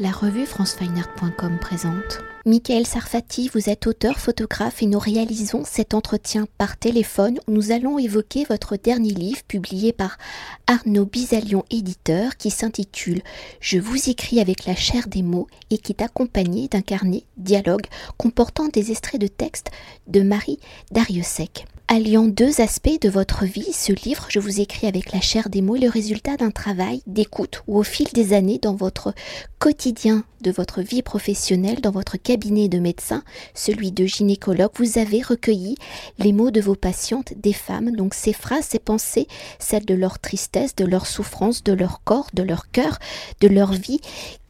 La 0.00 0.12
revue 0.12 0.46
francefineart.com 0.46 1.58
présente. 1.60 2.20
Michael 2.46 2.86
Sarfati, 2.86 3.50
vous 3.52 3.68
êtes 3.68 3.88
auteur, 3.88 4.20
photographe 4.20 4.80
et 4.80 4.86
nous 4.86 5.00
réalisons 5.00 5.64
cet 5.64 5.92
entretien 5.92 6.46
par 6.56 6.76
téléphone 6.76 7.40
où 7.48 7.50
nous 7.50 7.72
allons 7.72 7.98
évoquer 7.98 8.44
votre 8.48 8.76
dernier 8.76 9.10
livre 9.10 9.42
publié 9.48 9.92
par 9.92 10.16
Arnaud 10.68 11.04
Bizalion, 11.04 11.64
éditeur, 11.70 12.36
qui 12.36 12.50
s'intitule 12.50 13.22
Je 13.60 13.80
vous 13.80 14.08
écris 14.08 14.38
avec 14.38 14.66
la 14.66 14.76
chair 14.76 15.08
des 15.08 15.24
mots 15.24 15.48
et 15.70 15.78
qui 15.78 15.90
est 15.90 16.02
accompagné 16.02 16.68
d'un 16.68 16.82
carnet 16.82 17.24
dialogue 17.36 17.86
comportant 18.16 18.68
des 18.68 18.92
extraits 18.92 19.20
de 19.20 19.26
texte 19.26 19.72
de 20.06 20.22
Marie 20.22 20.60
Dariussec. 20.92 21.66
Alliant 21.90 22.26
deux 22.26 22.60
aspects 22.60 23.00
de 23.00 23.08
votre 23.08 23.46
vie, 23.46 23.72
ce 23.72 23.92
livre, 23.92 24.26
je 24.28 24.40
vous 24.40 24.60
écris 24.60 24.86
avec 24.86 25.10
la 25.10 25.22
chair 25.22 25.48
des 25.48 25.62
mots, 25.62 25.78
le 25.78 25.88
résultat 25.88 26.36
d'un 26.36 26.50
travail 26.50 27.00
d'écoute 27.06 27.62
où 27.66 27.78
au 27.78 27.82
fil 27.82 28.08
des 28.12 28.34
années, 28.34 28.58
dans 28.60 28.74
votre 28.74 29.14
quotidien 29.58 30.22
de 30.42 30.50
votre 30.50 30.82
vie 30.82 31.00
professionnelle, 31.00 31.80
dans 31.80 31.90
votre 31.90 32.18
cabinet 32.18 32.68
de 32.68 32.78
médecin, 32.78 33.22
celui 33.54 33.90
de 33.90 34.04
gynécologue, 34.04 34.72
vous 34.74 34.98
avez 34.98 35.22
recueilli 35.22 35.76
les 36.18 36.34
mots 36.34 36.50
de 36.50 36.60
vos 36.60 36.74
patientes, 36.74 37.32
des 37.38 37.54
femmes, 37.54 37.96
donc 37.96 38.12
ces 38.12 38.34
phrases, 38.34 38.66
ces 38.66 38.78
pensées, 38.78 39.26
celles 39.58 39.86
de 39.86 39.94
leur 39.94 40.18
tristesse, 40.18 40.76
de 40.76 40.84
leur 40.84 41.06
souffrance, 41.06 41.64
de 41.64 41.72
leur 41.72 42.04
corps, 42.04 42.28
de 42.34 42.42
leur 42.42 42.70
cœur, 42.70 42.98
de 43.40 43.48
leur 43.48 43.72
vie, 43.72 44.02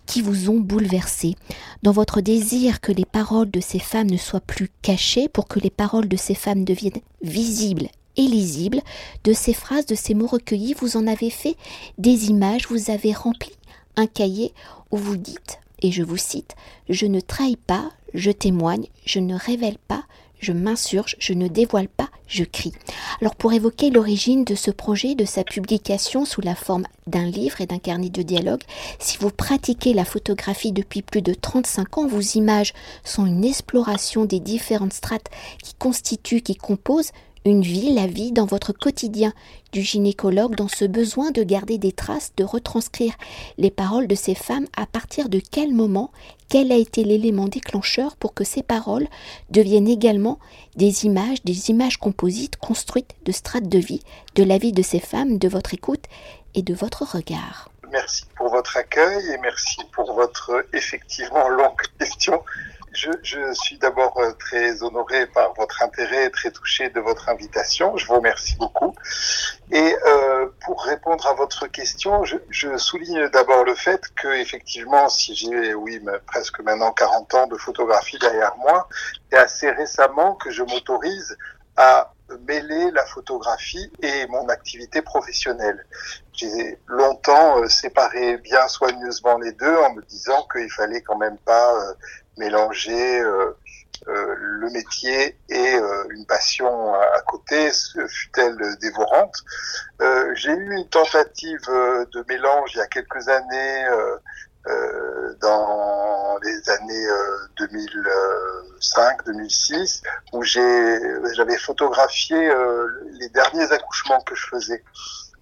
qui 0.09 0.23
vous 0.23 0.49
ont 0.49 0.59
bouleversé. 0.59 1.37
Dans 1.83 1.93
votre 1.93 2.21
désir 2.23 2.81
que 2.81 2.91
les 2.91 3.05
paroles 3.05 3.51
de 3.51 3.61
ces 3.61 3.79
femmes 3.79 4.11
ne 4.11 4.17
soient 4.17 4.41
plus 4.41 4.71
cachées, 4.83 5.29
pour 5.29 5.47
que 5.47 5.61
les 5.61 5.71
paroles 5.71 6.09
de 6.09 6.17
ces 6.17 6.35
femmes 6.35 6.65
deviennent 6.65 7.03
visibles 7.23 7.89
et 8.17 8.23
lisibles, 8.23 8.81
de 9.23 9.33
ces 9.35 9.53
phrases, 9.53 9.87
de 9.87 9.95
ces 9.95 10.15
mots 10.15 10.27
recueillis, 10.27 10.75
vous 10.81 10.97
en 10.97 11.07
avez 11.07 11.31
fait 11.31 11.57
des 11.99 12.31
images, 12.31 12.67
vous 12.69 12.91
avez 12.91 13.13
rempli 13.13 13.53
un 13.97 14.07
cahier 14.07 14.53
où 14.91 14.97
vous 14.97 15.19
dites, 15.19 15.61
et 15.83 15.93
je 15.93 16.03
vous 16.03 16.17
cite, 16.17 16.57
Je 16.89 17.05
ne 17.07 17.21
trahis 17.21 17.57
pas, 17.57 17.91
je 18.15 18.31
témoigne, 18.31 18.87
je 19.05 19.21
ne 19.21 19.35
révèle 19.35 19.79
pas, 19.89 20.05
je 20.41 20.53
m'insurge, 20.53 21.17
je 21.19 21.35
ne 21.35 21.49
dévoile 21.49 21.89
pas, 21.89 22.09
je 22.29 22.45
crie. 22.45 22.73
Alors 23.21 23.35
pour 23.35 23.53
évoquer 23.53 23.91
l'origine 23.91 24.45
de 24.45 24.55
ce 24.55 24.71
projet, 24.71 25.15
de 25.15 25.25
sa 25.25 25.43
publication 25.43 26.25
sous 26.25 26.41
la 26.41 26.55
forme 26.55 26.85
d'un 27.07 27.25
livre 27.25 27.61
et 27.61 27.67
d'un 27.67 27.79
carnet 27.79 28.11
de 28.11 28.23
dialogue, 28.23 28.63
si 28.99 29.17
vous 29.19 29.31
pratiquez 29.31 29.95
la 29.95 30.05
photographie 30.05 30.73
depuis 30.73 31.03
plus 31.03 31.23
de 31.23 31.35
35 31.35 31.99
ans, 31.99 32.07
vos 32.07 32.21
images 32.21 32.75
sont 33.03 33.27
une 33.27 33.45
exploration 33.45 34.27
des 34.27 34.41
différentes 34.41 34.93
strates 34.93 35.31
qui 35.65 35.75
constituent, 35.75 36.43
qui 36.43 36.55
composent 36.55 37.13
une 37.45 37.63
vie, 37.63 37.93
la 37.93 38.07
vie 38.07 38.33
dans 38.33 38.45
votre 38.45 38.73
quotidien 38.73 39.33
du 39.73 39.83
gynécologue, 39.83 40.55
dans 40.55 40.69
ce 40.69 40.85
besoin 40.85 41.31
de 41.31 41.43
garder 41.43 41.79
des 41.79 41.93
traces, 41.93 42.33
de 42.37 42.45
retranscrire 42.45 43.15
les 43.57 43.71
paroles 43.71 44.07
de 44.07 44.15
ces 44.15 44.35
femmes, 44.35 44.67
à 44.77 44.87
partir 44.87 45.29
de 45.29 45.41
quel 45.51 45.73
moment, 45.73 46.11
quel 46.49 46.73
a 46.73 46.77
été 46.77 47.05
l'élément 47.05 47.47
déclencheur 47.47 48.17
pour 48.17 48.35
que 48.35 48.45
ces 48.45 48.63
paroles 48.63 49.09
deviennent 49.51 49.89
également 49.89 50.39
des 50.77 51.05
images, 51.05 51.43
des 51.45 51.71
images 51.71 51.99
composites 51.99 52.57
construites 52.57 53.15
de 53.25 53.33
strates 53.33 53.69
de 53.69 53.79
vie, 53.79 54.03
de 54.35 54.45
la 54.45 54.59
vie 54.59 54.73
de 54.73 54.83
ces 54.83 55.01
femmes, 55.01 55.39
de 55.39 55.49
votre 55.49 55.75
écoute 55.75 56.05
et 56.55 56.63
de 56.63 56.75
votre 56.75 57.05
regard. 57.05 57.71
Merci 57.91 58.25
pour 58.37 58.49
votre 58.51 58.77
accueil 58.77 59.31
et 59.31 59.39
merci 59.39 59.79
pour 59.93 60.13
votre 60.13 60.67
effectivement 60.73 61.49
longue 61.49 61.81
question 61.99 62.43
je, 63.23 63.53
suis 63.55 63.79
d'abord 63.79 64.19
euh, 64.19 64.33
très 64.33 64.83
honoré 64.83 65.27
par 65.27 65.55
votre 65.55 65.83
intérêt 65.83 66.27
et 66.27 66.31
très 66.31 66.51
touché 66.51 66.91
de 66.91 67.01
votre 67.01 67.29
invitation. 67.29 67.97
Je 67.97 68.07
vous 68.07 68.15
remercie 68.15 68.57
beaucoup. 68.57 68.95
Et 69.71 69.95
euh, 70.07 70.47
pour 70.65 70.83
répondre 70.83 71.27
à 71.27 71.35
votre 71.35 71.67
question, 71.67 72.25
je, 72.25 72.77
souligne 72.77 73.29
d'abord 73.29 73.65
le 73.65 73.75
fait 73.75 74.03
que 74.17 74.29
effectivement, 74.29 75.09
si 75.09 75.35
j'ai, 75.35 75.75
oui, 75.75 76.03
presque 76.27 76.61
maintenant 76.61 76.93
40 76.93 77.35
ans 77.35 77.47
de 77.47 77.57
photographie 77.57 78.19
derrière 78.19 78.57
moi, 78.57 78.89
c'est 79.31 79.39
assez 79.39 79.71
récemment 79.71 80.35
que 80.35 80.51
je 80.51 80.63
m'autorise 80.63 81.37
à 81.77 82.13
mêler 82.47 82.91
la 82.93 83.05
photographie 83.07 83.91
et 84.03 84.27
mon 84.29 84.49
activité 84.49 85.03
professionnelle. 85.03 85.85
J'ai 86.33 86.79
longtemps 86.87 87.59
euh, 87.59 87.69
séparé 87.69 88.39
bien 88.39 88.69
soigneusement 88.69 89.39
les 89.39 89.53
deux 89.53 89.77
en 89.77 89.95
me 89.95 90.03
disant 90.03 90.47
qu'il 90.53 90.71
fallait 90.71 91.03
quand 91.03 91.17
même 91.17 91.39
pas 91.39 91.75
mélanger 92.39 93.21
euh, 93.21 93.57
euh, 94.07 94.35
le 94.39 94.71
métier 94.71 95.37
et 95.49 95.75
euh, 95.75 96.05
une 96.11 96.25
passion 96.25 96.95
à, 96.95 97.21
côté, 97.27 97.71
fut-elle 98.09 98.57
dévorante. 98.81 99.35
J'ai 100.35 100.53
eu 100.53 100.77
une 100.77 100.89
tentative 100.89 101.67
de 101.67 102.25
mélange 102.29 102.71
il 102.75 102.79
y 102.79 102.81
a 102.81 102.87
quelques 102.87 103.29
années, 103.29 103.85
dans 105.41 106.39
les 106.43 106.71
années 106.71 107.07
2005-2006, 107.59 110.03
où 110.33 110.43
j'avais 110.43 111.59
photographié 111.59 112.51
les 113.13 113.29
derniers 113.31 113.73
accouchements 113.73 114.21
que 114.23 114.35
je 114.35 114.47
faisais. 114.47 114.83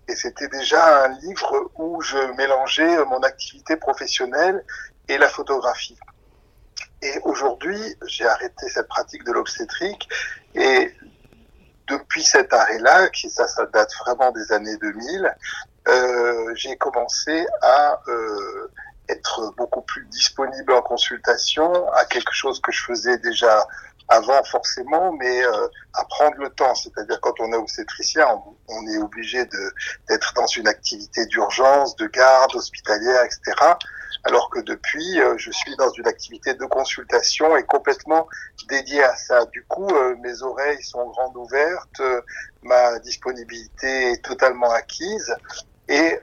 Et 0.09 0.15
c'était 0.15 0.49
déjà 0.49 1.05
un 1.05 1.09
livre 1.19 1.71
où 1.77 2.01
je 2.01 2.19
mélangeais 2.37 3.05
mon 3.07 3.21
activité 3.21 3.77
professionnelle 3.77 4.65
et 5.09 5.19
la 5.19 5.29
photographie. 5.29 5.99
Et 7.03 7.19
aujourd'hui, 7.25 7.81
j'ai 8.07 8.27
arrêté 8.27 8.69
cette 8.69 8.89
pratique 8.89 9.25
de 9.25 9.33
l'obstétrique 9.33 10.09
et 10.55 10.93
depuis 11.89 12.23
cet 12.23 12.53
arrêt-là, 12.53 13.09
qui 13.11 13.31
ça, 13.31 13.47
ça 13.47 13.67
date 13.67 13.91
vraiment 14.01 14.33
des 14.33 14.53
années 14.53 14.77
2000, 14.79 15.35
euh, 15.89 16.53
j'ai 16.55 16.77
commencé 16.77 17.47
à 17.63 18.01
euh, 18.09 18.71
être 19.09 19.55
beaucoup 19.57 19.83
plus 19.83 20.05
disponible 20.07 20.73
en 20.73 20.83
consultation, 20.83 21.91
à 21.93 22.05
quelque 22.05 22.33
chose 22.33 22.61
que 22.61 22.73
je 22.73 22.83
faisais 22.85 23.19
déjà 23.19 23.67
avant 24.09 24.43
forcément, 24.45 25.13
mais 25.13 25.45
euh, 25.45 25.69
à 25.95 26.05
prendre 26.05 26.37
le 26.37 26.51
temps. 26.51 26.75
C'est-à-dire 26.75 27.21
quand 27.21 27.35
on 27.41 27.53
est 27.53 27.57
obstétricien, 27.57 28.29
on, 28.69 28.87
est 28.87 28.99
obligé 28.99 29.45
d'être 30.09 30.33
dans 30.35 30.47
une 30.47 30.69
activité 30.69 31.27
d'urgence, 31.27 31.97
de 31.97 32.07
garde 32.07 32.55
hospitalière, 32.55 33.25
etc 33.25 33.75
alors 34.27 34.51
que 34.51 34.59
depuis, 34.61 35.21
euh, 35.21 35.35
je 35.39 35.51
suis 35.53 35.77
dans 35.77 35.91
une 35.91 36.07
activité 36.09 36.55
de 36.55 36.65
consultation 36.65 37.57
et 37.57 37.63
complètement 37.63 38.27
dédiée 38.69 39.05
à 39.05 39.15
ça. 39.15 39.47
Du 39.47 39.63
coup, 39.65 39.89
euh, 39.89 40.17
mes 40.21 40.43
oreilles 40.43 40.83
sont 40.83 41.07
grandes 41.11 41.37
ouvertes, 41.37 42.01
euh, 42.01 42.21
ma 42.63 42.99
disponibilité 42.99 44.13
est 44.13 44.25
totalement 44.25 44.71
acquise 44.71 45.35
et 45.89 46.19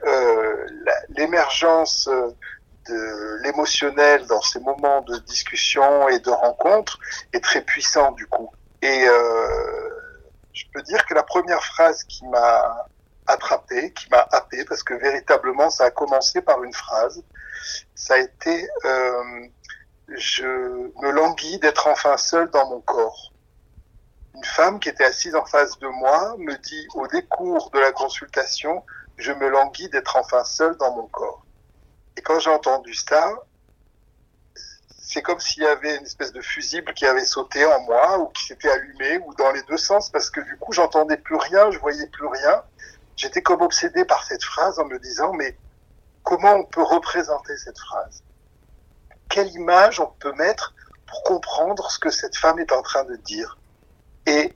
l'émergence 1.16 2.10
de 2.88 3.42
l'émotionnel 3.42 4.26
dans 4.26 4.42
ces 4.42 4.60
moments 4.60 5.02
de 5.02 5.16
discussion 5.18 6.08
et 6.08 6.18
de 6.18 6.30
rencontre 6.30 6.98
est 7.32 7.42
très 7.42 7.62
puissant 7.62 8.12
du 8.12 8.26
coup. 8.26 8.50
Et 8.82 9.06
je 10.52 10.64
peux 10.72 10.82
dire 10.82 11.04
que 11.06 11.14
la 11.14 11.22
première 11.22 11.64
phrase 11.64 12.04
qui 12.04 12.26
m'a 12.26 12.86
attrapé, 13.26 13.92
qui 13.92 14.08
m'a 14.10 14.26
happé, 14.32 14.64
parce 14.66 14.82
que 14.82 14.94
véritablement 14.94 15.70
ça 15.70 15.84
a 15.84 15.90
commencé 15.90 16.42
par 16.42 16.62
une 16.62 16.74
phrase 16.74 17.22
ça 17.94 18.14
a 18.14 18.18
été 18.18 18.68
euh, 18.84 19.46
je 20.08 20.44
me 20.44 21.10
languis 21.10 21.58
d'être 21.58 21.86
enfin 21.86 22.16
seul 22.16 22.50
dans 22.50 22.68
mon 22.68 22.80
corps. 22.80 23.32
Une 24.34 24.44
femme 24.44 24.80
qui 24.80 24.88
était 24.88 25.04
assise 25.04 25.34
en 25.34 25.44
face 25.44 25.78
de 25.78 25.86
moi 25.86 26.34
me 26.38 26.56
dit 26.56 26.86
au 26.94 27.06
décours 27.06 27.70
de 27.70 27.78
la 27.78 27.92
consultation, 27.92 28.84
je 29.16 29.32
me 29.32 29.48
languis 29.48 29.88
d'être 29.88 30.16
enfin 30.16 30.44
seul 30.44 30.76
dans 30.76 30.94
mon 30.94 31.06
corps. 31.06 31.43
Et 32.16 32.22
quand 32.22 32.38
j'ai 32.38 32.50
entendu 32.50 32.94
ça, 32.94 33.32
c'est 35.14 35.22
comme 35.22 35.38
s'il 35.38 35.62
y 35.62 35.66
avait 35.66 35.96
une 35.96 36.04
espèce 36.04 36.32
de 36.32 36.40
fusible 36.40 36.92
qui 36.94 37.06
avait 37.06 37.24
sauté 37.24 37.64
en 37.64 37.80
moi 37.82 38.18
ou 38.18 38.26
qui 38.28 38.46
s'était 38.46 38.70
allumé 38.70 39.18
ou 39.26 39.34
dans 39.34 39.50
les 39.52 39.62
deux 39.62 39.76
sens 39.76 40.10
parce 40.10 40.30
que 40.30 40.40
du 40.40 40.56
coup 40.56 40.72
j'entendais 40.72 41.16
plus 41.16 41.36
rien, 41.36 41.70
je 41.70 41.78
voyais 41.78 42.06
plus 42.08 42.26
rien. 42.26 42.62
J'étais 43.16 43.42
comme 43.42 43.62
obsédé 43.62 44.04
par 44.04 44.24
cette 44.24 44.42
phrase 44.42 44.78
en 44.78 44.86
me 44.86 44.98
disant 44.98 45.32
mais 45.34 45.56
comment 46.22 46.54
on 46.54 46.64
peut 46.64 46.82
représenter 46.82 47.56
cette 47.58 47.78
phrase? 47.78 48.22
Quelle 49.28 49.50
image 49.52 50.00
on 50.00 50.06
peut 50.06 50.32
mettre 50.32 50.74
pour 51.06 51.22
comprendre 51.22 51.90
ce 51.90 51.98
que 51.98 52.10
cette 52.10 52.36
femme 52.36 52.58
est 52.58 52.72
en 52.72 52.82
train 52.82 53.04
de 53.04 53.16
dire? 53.16 53.58
Et 54.26 54.54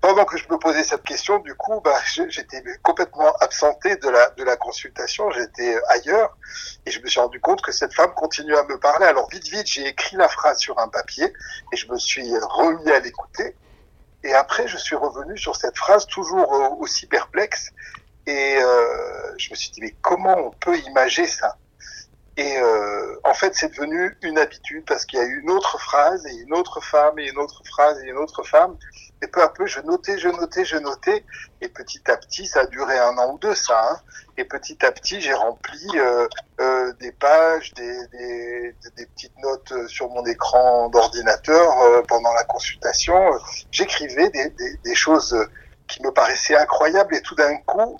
pendant 0.00 0.24
que 0.24 0.36
je 0.36 0.44
me 0.48 0.58
posais 0.58 0.84
cette 0.84 1.02
question, 1.02 1.38
du 1.40 1.54
coup, 1.54 1.80
bah, 1.80 1.98
j'étais 2.28 2.62
complètement 2.82 3.32
absenté 3.40 3.96
de 3.96 4.08
la, 4.08 4.30
de 4.30 4.44
la 4.44 4.56
consultation, 4.56 5.30
j'étais 5.30 5.76
ailleurs, 5.88 6.36
et 6.86 6.90
je 6.90 7.00
me 7.00 7.08
suis 7.08 7.20
rendu 7.20 7.40
compte 7.40 7.62
que 7.62 7.72
cette 7.72 7.92
femme 7.92 8.12
continuait 8.14 8.56
à 8.56 8.64
me 8.64 8.78
parler. 8.78 9.06
Alors 9.06 9.28
vite, 9.28 9.48
vite, 9.48 9.66
j'ai 9.66 9.86
écrit 9.88 10.16
la 10.16 10.28
phrase 10.28 10.58
sur 10.58 10.78
un 10.78 10.88
papier, 10.88 11.32
et 11.72 11.76
je 11.76 11.90
me 11.90 11.98
suis 11.98 12.32
remis 12.38 12.90
à 12.90 13.00
l'écouter. 13.00 13.56
Et 14.22 14.34
après, 14.34 14.68
je 14.68 14.76
suis 14.76 14.96
revenu 14.96 15.36
sur 15.36 15.56
cette 15.56 15.76
phrase 15.76 16.06
toujours 16.06 16.54
euh, 16.54 16.68
aussi 16.78 17.06
perplexe, 17.06 17.70
et 18.26 18.56
euh, 18.58 19.36
je 19.38 19.50
me 19.50 19.56
suis 19.56 19.70
dit, 19.70 19.80
mais 19.80 19.94
comment 20.00 20.36
on 20.36 20.50
peut 20.50 20.78
imager 20.78 21.26
ça? 21.26 21.56
Et 22.38 22.56
euh, 22.56 23.16
en 23.24 23.34
fait, 23.34 23.56
c'est 23.56 23.70
devenu 23.74 24.16
une 24.22 24.38
habitude 24.38 24.84
parce 24.86 25.04
qu'il 25.04 25.18
y 25.18 25.22
a 25.22 25.24
eu 25.26 25.40
une 25.40 25.50
autre 25.50 25.76
phrase 25.80 26.24
et 26.24 26.34
une 26.36 26.54
autre 26.54 26.80
femme 26.80 27.18
et 27.18 27.28
une 27.28 27.38
autre 27.38 27.62
phrase 27.66 28.00
et 28.00 28.06
une 28.06 28.16
autre 28.16 28.44
femme. 28.44 28.76
Et 29.20 29.26
peu 29.26 29.42
à 29.42 29.48
peu, 29.48 29.66
je 29.66 29.80
notais, 29.80 30.18
je 30.18 30.28
notais, 30.28 30.64
je 30.64 30.76
notais. 30.76 31.24
Et 31.60 31.68
petit 31.68 32.00
à 32.08 32.16
petit, 32.16 32.46
ça 32.46 32.60
a 32.60 32.66
duré 32.66 32.96
un 32.96 33.18
an 33.18 33.32
ou 33.32 33.38
deux, 33.38 33.56
ça. 33.56 33.90
Hein. 33.90 33.96
Et 34.36 34.44
petit 34.44 34.86
à 34.86 34.92
petit, 34.92 35.20
j'ai 35.20 35.32
rempli 35.32 35.84
euh, 35.96 36.28
euh, 36.60 36.92
des 37.00 37.10
pages, 37.10 37.74
des, 37.74 38.06
des, 38.12 38.76
des, 38.96 39.06
petites 39.06 39.36
notes 39.42 39.88
sur 39.88 40.08
mon 40.08 40.24
écran 40.24 40.88
d'ordinateur 40.90 41.80
euh, 41.80 42.02
pendant 42.06 42.32
la 42.34 42.44
consultation. 42.44 43.18
J'écrivais 43.72 44.30
des, 44.30 44.50
des, 44.50 44.76
des 44.84 44.94
choses 44.94 45.36
qui 45.88 46.00
me 46.02 46.12
paraissaient 46.12 46.56
incroyables 46.56 47.16
et 47.16 47.22
tout 47.22 47.34
d'un 47.34 47.56
coup, 47.66 47.98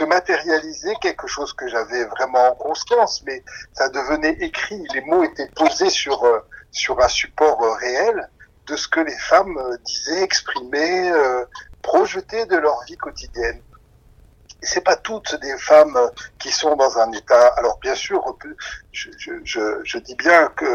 se 0.00 0.04
matérialiser 0.06 0.94
quelque 1.02 1.26
chose 1.26 1.52
que 1.52 1.68
j'avais 1.68 2.04
vraiment 2.06 2.52
en 2.52 2.54
conscience, 2.54 3.22
mais 3.26 3.44
ça 3.74 3.90
devenait 3.90 4.36
écrit. 4.40 4.82
Les 4.94 5.02
mots 5.02 5.22
étaient 5.22 5.50
posés 5.54 5.90
sur 5.90 6.24
euh, 6.24 6.40
sur 6.70 6.98
un 7.02 7.08
support 7.08 7.62
euh, 7.62 7.74
réel 7.74 8.30
de 8.66 8.76
ce 8.76 8.88
que 8.88 9.00
les 9.00 9.18
femmes 9.18 9.58
euh, 9.58 9.76
disaient, 9.84 10.22
exprimaient, 10.22 11.12
projetaient 11.82 12.46
de 12.46 12.56
leur 12.56 12.78
vie 12.84 12.96
quotidienne. 12.96 13.60
C'est 14.62 14.84
pas 14.84 14.96
toutes 14.96 15.34
des 15.40 15.56
femmes 15.58 15.98
qui 16.38 16.50
sont 16.50 16.76
dans 16.76 16.98
un 16.98 17.10
état. 17.12 17.48
Alors 17.58 17.78
bien 17.80 17.94
sûr, 17.94 18.20
je, 18.92 19.08
je, 19.18 19.32
je, 19.44 19.80
je 19.84 19.98
dis 19.98 20.14
bien 20.14 20.48
que 20.56 20.72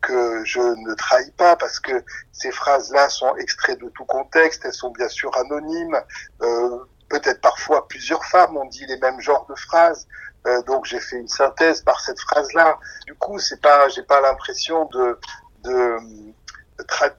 que 0.00 0.44
je 0.44 0.60
ne 0.60 0.94
trahis 0.94 1.30
pas 1.32 1.56
parce 1.56 1.80
que 1.80 2.04
ces 2.32 2.52
phrases-là 2.52 3.08
sont 3.08 3.34
extraites 3.36 3.80
de 3.80 3.88
tout 3.90 4.04
contexte. 4.04 4.64
Elles 4.64 4.80
sont 4.84 4.90
bien 4.90 5.08
sûr 5.08 5.30
anonymes. 5.36 6.00
Euh, 6.42 6.78
peut-être 7.10 7.40
parfois 7.42 7.86
plusieurs 7.88 8.24
femmes 8.24 8.56
ont 8.56 8.64
dit 8.64 8.86
les 8.86 8.96
mêmes 8.98 9.20
genres 9.20 9.46
de 9.50 9.54
phrases. 9.54 10.08
Euh, 10.46 10.62
donc 10.62 10.86
j'ai 10.86 11.00
fait 11.00 11.16
une 11.16 11.28
synthèse 11.28 11.82
par 11.82 12.00
cette 12.00 12.20
phrase-là. 12.20 12.78
Du 13.06 13.14
coup, 13.14 13.38
c'est 13.38 13.60
pas, 13.60 13.88
j'ai 13.90 14.04
pas 14.04 14.22
l'impression 14.22 14.86
de 14.86 15.18
de, 15.64 15.98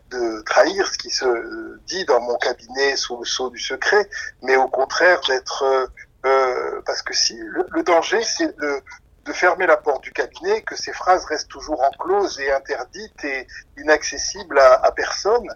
de, 0.10 0.42
trahir 0.42 0.88
ce 0.88 0.98
qui 0.98 1.12
se 1.12 1.78
dit 1.86 2.04
dans 2.06 2.20
mon 2.20 2.36
cabinet 2.38 2.96
sous 2.96 3.18
le 3.18 3.26
sceau 3.26 3.52
du 3.52 3.60
secret, 3.60 4.10
mais 4.42 4.56
au 4.56 4.68
contraire 4.68 5.22
d'être 5.28 5.64
euh, 5.64 5.86
euh 6.26 6.82
parce 6.84 7.04
que 7.04 7.14
si 7.14 7.38
le, 7.38 7.84
danger, 7.84 8.24
c'est 8.24 8.58
de 8.58 8.82
de 9.26 9.34
fermer 9.34 9.68
la 9.68 9.78
porte 9.78 10.02
du 10.02 10.12
cabinet, 10.12 10.64
que 10.64 10.76
ces 10.76 10.94
phrases 10.94 11.26
restent 11.26 11.50
toujours 11.50 11.80
en 11.84 11.92
clause 11.92 12.40
et 12.40 12.52
interdites 12.52 13.24
et 13.24 13.46
inaccessibles 13.78 14.58
à 14.58 14.92
personne, 14.94 15.48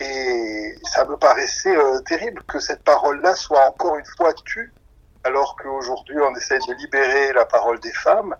et 0.00 0.76
ça 0.84 1.04
me 1.04 1.16
paraissait 1.16 1.76
euh, 1.76 2.00
terrible 2.00 2.42
que 2.44 2.60
cette 2.60 2.82
parole-là 2.84 3.34
soit 3.34 3.68
encore 3.68 3.96
une 3.96 4.06
fois 4.16 4.32
tue, 4.44 4.72
alors 5.24 5.56
qu'aujourd'hui 5.56 6.16
on 6.20 6.34
essaie 6.36 6.58
de 6.58 6.74
libérer 6.74 7.32
la 7.32 7.44
parole 7.44 7.80
des 7.80 7.92
femmes 7.92 8.36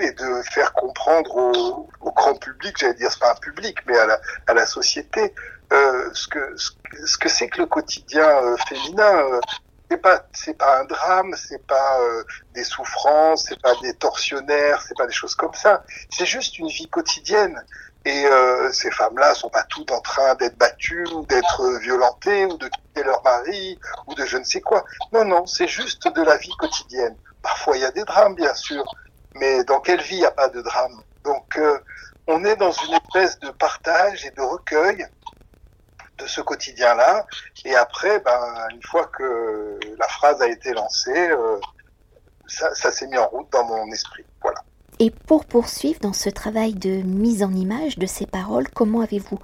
et 0.00 0.12
de 0.12 0.42
faire 0.50 0.72
comprendre 0.72 1.36
au, 1.36 1.88
au 2.00 2.12
grand 2.12 2.34
public, 2.34 2.76
j'allais 2.78 2.94
dire 2.94 3.10
c'est 3.10 3.20
pas 3.20 3.32
un 3.32 3.36
public, 3.36 3.78
mais 3.86 3.96
à 3.98 4.06
la, 4.06 4.20
à 4.46 4.54
la 4.54 4.66
société, 4.66 5.34
euh, 5.72 6.10
ce 6.14 6.28
que 6.28 6.56
ce 6.56 7.18
que 7.18 7.28
c'est 7.28 7.48
que 7.48 7.60
le 7.60 7.66
quotidien 7.66 8.26
euh, 8.26 8.56
féminin. 8.68 9.40
C'est 9.90 9.98
pas 9.98 10.26
c'est 10.32 10.54
pas 10.54 10.80
un 10.80 10.84
drame, 10.84 11.34
c'est 11.36 11.66
pas 11.66 12.00
euh, 12.00 12.24
des 12.54 12.64
souffrances, 12.64 13.46
c'est 13.48 13.60
pas 13.60 13.74
des 13.82 13.94
tortionnaires, 13.94 14.82
c'est 14.82 14.96
pas 14.96 15.06
des 15.06 15.12
choses 15.12 15.34
comme 15.34 15.54
ça. 15.54 15.82
C'est 16.10 16.26
juste 16.26 16.58
une 16.58 16.68
vie 16.68 16.88
quotidienne. 16.88 17.62
Et 18.04 18.26
euh, 18.26 18.72
ces 18.72 18.90
femmes-là 18.90 19.34
sont 19.34 19.50
pas 19.50 19.64
toutes 19.64 19.90
en 19.90 20.00
train 20.00 20.34
d'être 20.36 20.56
battues 20.56 21.06
ou 21.12 21.26
d'être 21.26 21.78
violentées 21.80 22.46
ou 22.46 22.56
de 22.56 22.68
quitter 22.68 23.02
leur 23.02 23.22
mari 23.22 23.78
ou 24.06 24.14
de 24.14 24.24
je 24.24 24.38
ne 24.38 24.44
sais 24.44 24.60
quoi. 24.60 24.84
Non, 25.12 25.24
non, 25.24 25.46
c'est 25.46 25.68
juste 25.68 26.06
de 26.08 26.22
la 26.22 26.36
vie 26.36 26.54
quotidienne. 26.58 27.16
Parfois, 27.42 27.76
il 27.76 27.82
y 27.82 27.84
a 27.84 27.90
des 27.90 28.04
drames, 28.04 28.34
bien 28.34 28.54
sûr, 28.54 28.84
mais 29.34 29.64
dans 29.64 29.80
quelle 29.80 30.00
vie 30.00 30.16
il 30.16 30.20
n'y 30.20 30.26
a 30.26 30.30
pas 30.30 30.48
de 30.48 30.62
drame 30.62 31.02
Donc, 31.24 31.58
euh, 31.58 31.78
on 32.26 32.44
est 32.44 32.56
dans 32.56 32.72
une 32.72 32.94
espèce 32.94 33.38
de 33.40 33.50
partage 33.50 34.24
et 34.24 34.30
de 34.30 34.42
recueil 34.42 35.06
de 36.18 36.26
ce 36.26 36.40
quotidien-là. 36.40 37.26
Et 37.64 37.74
après, 37.74 38.20
ben, 38.20 38.68
une 38.74 38.82
fois 38.82 39.06
que 39.06 39.78
la 39.98 40.08
phrase 40.08 40.42
a 40.42 40.48
été 40.48 40.72
lancée, 40.72 41.30
euh, 41.30 41.58
ça, 42.46 42.74
ça 42.74 42.90
s'est 42.90 43.06
mis 43.06 43.18
en 43.18 43.28
route 43.28 43.48
dans 43.52 43.64
mon 43.64 43.90
esprit. 43.92 44.24
Voilà. 44.42 44.62
Et 45.00 45.10
pour 45.10 45.44
poursuivre 45.44 46.00
dans 46.00 46.12
ce 46.12 46.28
travail 46.28 46.74
de 46.74 46.90
mise 47.02 47.44
en 47.44 47.52
image 47.52 47.98
de 47.98 48.06
ces 48.06 48.26
paroles, 48.26 48.68
comment 48.68 49.00
avez-vous 49.00 49.38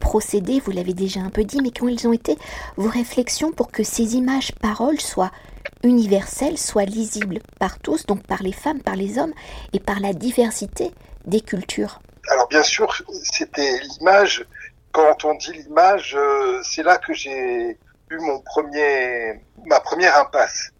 procédé? 0.00 0.60
Vous 0.60 0.70
l'avez 0.70 0.94
déjà 0.94 1.20
un 1.20 1.30
peu 1.30 1.42
dit, 1.42 1.60
mais 1.60 1.70
quelles 1.70 2.06
ont 2.06 2.12
été 2.12 2.38
vos 2.76 2.88
réflexions 2.88 3.50
pour 3.50 3.72
que 3.72 3.82
ces 3.82 4.14
images 4.14 4.52
paroles 4.60 5.00
soient 5.00 5.32
universelles, 5.82 6.58
soient 6.58 6.84
lisibles 6.84 7.40
par 7.58 7.80
tous, 7.80 8.06
donc 8.06 8.22
par 8.24 8.42
les 8.44 8.52
femmes, 8.52 8.82
par 8.82 8.94
les 8.94 9.18
hommes 9.18 9.32
et 9.72 9.80
par 9.80 9.98
la 9.98 10.12
diversité 10.12 10.92
des 11.24 11.40
cultures? 11.40 12.00
Alors 12.28 12.46
bien 12.46 12.62
sûr, 12.62 13.02
c'était 13.24 13.80
l'image. 13.80 14.46
Quand 14.92 15.24
on 15.24 15.34
dit 15.34 15.52
l'image, 15.52 16.16
euh, 16.16 16.60
c'est 16.64 16.82
là 16.82 16.98
que 16.98 17.12
j'ai 17.12 17.78
eu 18.10 18.18
mon 18.18 18.40
premier, 18.40 19.40
ma 19.66 19.80
première 19.80 20.18
impasse 20.18 20.72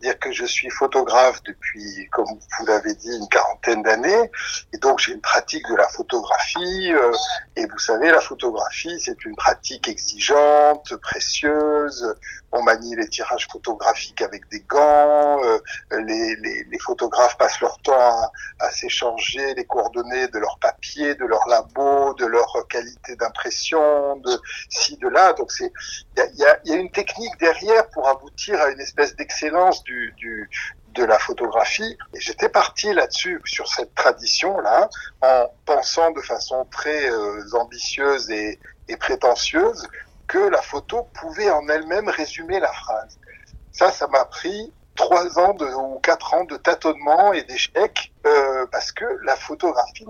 dire 0.00 0.18
que 0.18 0.32
je 0.32 0.44
suis 0.44 0.70
photographe 0.70 1.42
depuis, 1.44 2.08
comme 2.12 2.26
vous 2.26 2.66
l'avez 2.66 2.94
dit, 2.94 3.08
une 3.08 3.28
quarantaine 3.28 3.82
d'années, 3.82 4.30
et 4.72 4.78
donc 4.78 4.98
j'ai 4.98 5.12
une 5.12 5.20
pratique 5.20 5.66
de 5.68 5.74
la 5.74 5.88
photographie. 5.88 6.92
Euh, 6.92 7.12
et 7.56 7.66
vous 7.66 7.78
savez, 7.78 8.10
la 8.10 8.20
photographie, 8.20 9.00
c'est 9.00 9.24
une 9.24 9.36
pratique 9.36 9.88
exigeante, 9.88 10.94
précieuse. 10.96 12.14
On 12.56 12.62
manie 12.62 12.96
les 12.96 13.08
tirages 13.08 13.46
photographiques 13.50 14.22
avec 14.22 14.48
des 14.48 14.60
gants. 14.60 15.42
Euh, 15.44 15.58
les, 15.92 16.78
photographes 16.80 17.36
passent 17.36 17.60
leur 17.60 17.78
temps 17.78 18.30
à, 18.60 18.70
s'échanger 18.70 19.54
les 19.54 19.64
coordonnées 19.64 20.28
de 20.28 20.38
leur 20.38 20.58
papier, 20.58 21.14
de 21.14 21.24
leur 21.24 21.46
labo, 21.48 22.14
de 22.14 22.26
leur 22.26 22.66
qualité 22.68 23.16
d'impression, 23.16 24.16
de 24.16 24.40
ci, 24.70 24.96
de 24.98 25.08
là. 25.08 25.32
Donc 25.32 25.50
il 25.60 25.70
y 26.36 26.44
a, 26.44 26.76
une 26.76 26.90
technique 26.90 27.36
derrière 27.38 27.88
pour 27.90 28.08
aboutir 28.08 28.60
à 28.60 28.70
une 28.70 28.80
espèce 28.80 29.16
d'excellence 29.16 29.82
de 29.84 31.04
la 31.04 31.18
photographie. 31.18 31.96
Et 32.14 32.20
j'étais 32.20 32.48
parti 32.48 32.92
là-dessus, 32.92 33.40
sur 33.44 33.68
cette 33.68 33.94
tradition-là, 33.94 34.88
en 35.22 35.46
pensant 35.64 36.10
de 36.12 36.20
façon 36.20 36.66
très 36.70 37.10
euh, 37.10 37.42
ambitieuse 37.54 38.30
et, 38.30 38.58
prétentieuse 39.00 39.86
que 40.26 40.38
la 40.38 40.62
photo 40.62 41.04
pouvait 41.14 41.50
en 41.50 41.68
elle-même 41.68 42.08
résumer 42.08 42.60
la 42.60 42.72
phrase. 42.72 43.18
Ça, 43.72 43.90
ça 43.90 44.06
m'a 44.08 44.24
pris 44.24 44.72
trois 44.94 45.38
ans 45.38 45.54
ou 45.60 45.98
quatre 46.00 46.34
ans 46.34 46.44
de 46.44 46.56
tâtonnement 46.56 47.32
et 47.32 47.42
d'échecs 47.42 48.12
euh, 48.26 48.66
parce 48.72 48.92
que 48.92 49.04
la 49.24 49.36
photographie, 49.36 50.06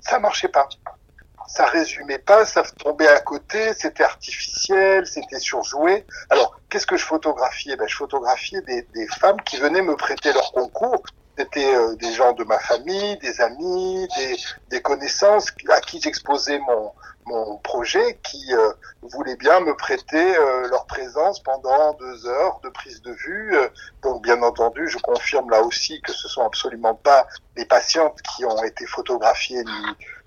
ça 0.00 0.18
marchait 0.18 0.48
pas 0.48 0.68
ça 1.48 1.64
résumait 1.64 2.18
pas, 2.18 2.44
ça 2.44 2.62
tombait 2.78 3.08
à 3.08 3.20
côté, 3.20 3.72
c'était 3.72 4.04
artificiel, 4.04 5.06
c'était 5.06 5.40
surjoué. 5.40 6.04
Alors, 6.28 6.60
qu'est-ce 6.68 6.86
que 6.86 6.96
je 6.96 7.04
photographiais? 7.04 7.74
Ben, 7.76 7.88
Je 7.88 7.96
photographiais 7.96 8.60
des, 8.60 9.08
femmes 9.18 9.40
qui 9.42 9.56
venaient 9.56 9.82
me 9.82 9.96
prêter 9.96 10.32
leur 10.32 10.52
concours. 10.52 11.02
C'était 11.38 11.74
euh, 11.74 11.96
des 11.96 12.12
gens 12.12 12.32
de 12.32 12.44
ma 12.44 12.58
famille, 12.58 13.16
des 13.18 13.40
amis, 13.40 14.08
des 14.70 14.82
connaissances 14.82 15.52
à 15.70 15.80
qui 15.80 16.00
j'exposais 16.00 16.58
mon, 16.58 16.92
mon 17.28 17.58
projet, 17.58 18.18
qui 18.22 18.52
euh, 18.52 18.72
voulaient 19.02 19.36
bien 19.36 19.60
me 19.60 19.74
prêter 19.76 20.36
euh, 20.36 20.68
leur 20.68 20.86
présence 20.86 21.40
pendant 21.42 21.94
deux 21.94 22.26
heures 22.26 22.60
de 22.62 22.68
prise 22.68 23.00
de 23.02 23.12
vue. 23.12 23.56
donc, 24.02 24.22
bien 24.22 24.42
entendu, 24.42 24.88
je 24.88 24.98
confirme 24.98 25.50
là 25.50 25.62
aussi 25.62 26.00
que 26.02 26.12
ce 26.12 26.28
sont 26.28 26.44
absolument 26.44 26.94
pas 26.94 27.26
les 27.56 27.64
patientes 27.64 28.20
qui 28.22 28.44
ont 28.44 28.62
été 28.62 28.86
photographiées 28.86 29.64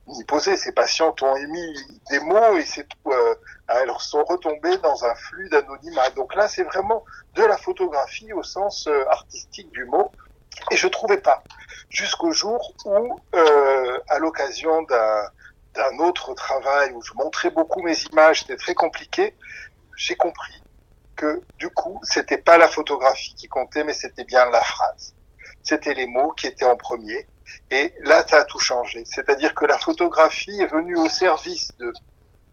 ni 0.07 0.23
poser. 0.23 0.57
Ces 0.57 0.71
patientes 0.71 1.21
ont 1.21 1.35
émis 1.35 1.75
des 2.09 2.19
mots 2.19 2.57
et. 2.57 2.65
Euh, 3.07 3.35
elles 3.67 3.91
sont 3.99 4.23
retombées 4.23 4.77
dans 4.77 5.05
un 5.05 5.15
flux 5.15 5.49
d'anonymat. 5.49 6.09
Donc 6.11 6.35
là, 6.35 6.47
c'est 6.47 6.63
vraiment 6.63 7.03
de 7.35 7.43
la 7.43 7.57
photographie 7.57 8.33
au 8.33 8.43
sens 8.43 8.87
euh, 8.87 9.05
artistique 9.09 9.71
du 9.71 9.85
mot. 9.85 10.11
Et 10.71 10.77
je 10.77 10.87
trouvais 10.87 11.17
pas. 11.17 11.43
Jusqu'au 11.89 12.31
jour 12.31 12.73
où, 12.85 13.19
euh, 13.35 13.99
à 14.09 14.19
l'occasion 14.19 14.81
d'un 14.83 15.23
d'un 15.75 15.97
autre 15.99 16.33
travail 16.33 16.91
où 16.93 17.01
je 17.01 17.13
montrais 17.13 17.49
beaucoup 17.49 17.81
mes 17.81 17.97
images, 18.11 18.41
c'était 18.41 18.57
très 18.57 18.73
compliqué, 18.73 19.35
j'ai 19.95 20.15
compris 20.15 20.61
que 21.15 21.41
du 21.57 21.69
coup, 21.69 21.99
c'était 22.03 22.37
pas 22.37 22.57
la 22.57 22.67
photographie 22.67 23.35
qui 23.35 23.47
comptait, 23.47 23.83
mais 23.83 23.93
c'était 23.93 24.23
bien 24.23 24.49
la 24.49 24.61
phrase. 24.61 25.13
C'était 25.63 25.93
les 25.93 26.07
mots 26.07 26.31
qui 26.31 26.47
étaient 26.47 26.65
en 26.65 26.75
premier. 26.75 27.27
Et 27.69 27.93
là, 28.01 28.25
ça 28.27 28.37
a 28.37 28.43
tout 28.45 28.59
changé. 28.59 29.03
C'est-à-dire 29.05 29.53
que 29.53 29.65
la 29.65 29.77
photographie 29.77 30.59
est 30.61 30.67
venue 30.67 30.97
au 30.97 31.09
service 31.09 31.69
de. 31.77 31.93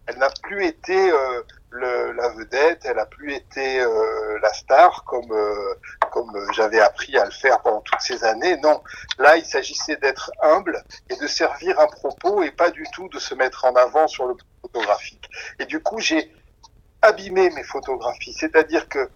Elle 0.09 0.17
n'a 0.17 0.31
plus 0.41 0.65
été 0.65 1.11
euh, 1.11 1.43
le, 1.69 2.13
la 2.13 2.29
vedette, 2.29 2.81
elle 2.83 2.95
n'a 2.95 3.05
plus 3.05 3.31
été 3.31 3.79
euh, 3.79 4.39
la 4.41 4.51
star 4.53 5.03
comme 5.03 5.31
euh, 5.31 5.75
comme 6.11 6.31
j'avais 6.51 6.79
appris 6.79 7.15
à 7.15 7.25
le 7.25 7.31
faire 7.31 7.61
pendant 7.61 7.81
toutes 7.81 8.01
ces 8.01 8.23
années. 8.23 8.57
Non, 8.57 8.81
là, 9.19 9.37
il 9.37 9.45
s'agissait 9.45 9.97
d'être 9.97 10.31
humble 10.41 10.83
et 11.11 11.15
de 11.15 11.27
servir 11.27 11.79
un 11.79 11.85
propos 11.85 12.41
et 12.41 12.49
pas 12.49 12.71
du 12.71 12.85
tout 12.91 13.07
de 13.09 13.19
se 13.19 13.35
mettre 13.35 13.65
en 13.65 13.75
avant 13.75 14.07
sur 14.07 14.25
le 14.25 14.35
photographique. 14.63 15.29
Et 15.59 15.65
du 15.65 15.79
coup, 15.79 15.99
j'ai 15.99 16.33
abîmé 17.03 17.51
mes 17.51 17.63
photographies, 17.63 18.33
c'est-à-dire 18.33 18.89
que 18.89 19.11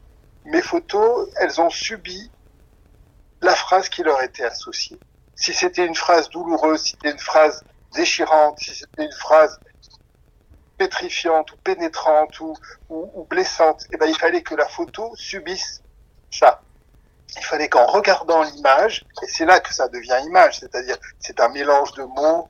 mes 0.46 0.62
photos, 0.62 1.28
elles 1.38 1.60
ont 1.60 1.72
subi 1.72 2.32
la 3.42 3.56
phrase 3.56 3.90
qui 3.90 4.04
leur 4.04 4.22
était 4.22 4.46
associée. 4.46 5.00
si 5.36 5.56
c'était 5.56 5.88
une 5.88 5.96
phrase 5.96 6.30
douloureuse, 6.30 6.84
si 6.84 6.92
c'était 6.92 7.12
une 7.12 7.20
phrase 7.20 7.64
déchirante, 7.96 8.60
si 8.60 8.76
c'était 8.76 9.06
une 9.06 9.12
phrase 9.12 9.60
pétrifiante 10.78 11.52
ou 11.52 11.58
pénétrante 11.58 12.40
ou, 12.40 12.56
ou, 12.90 13.26
blessante, 13.30 13.86
eh 13.92 13.98
ben, 13.98 14.08
il 14.08 14.18
fallait 14.18 14.42
que 14.42 14.56
la 14.56 14.68
photo 14.68 15.14
subisse 15.16 15.82
ça. 16.32 16.62
Il 17.36 17.44
fallait 17.44 17.70
qu'en 17.70 17.86
regardant 17.86 18.44
l'image, 18.44 19.06
et 19.24 19.28
c'est 19.28 19.46
là 19.46 19.60
que 19.60 19.74
ça 19.74 19.88
devient 19.88 20.20
image, 20.26 20.60
c'est-à-dire 20.60 20.98
c'est 21.20 21.40
un 21.40 21.50
mélange 21.50 21.94
de 21.94 22.04
mots, 22.04 22.50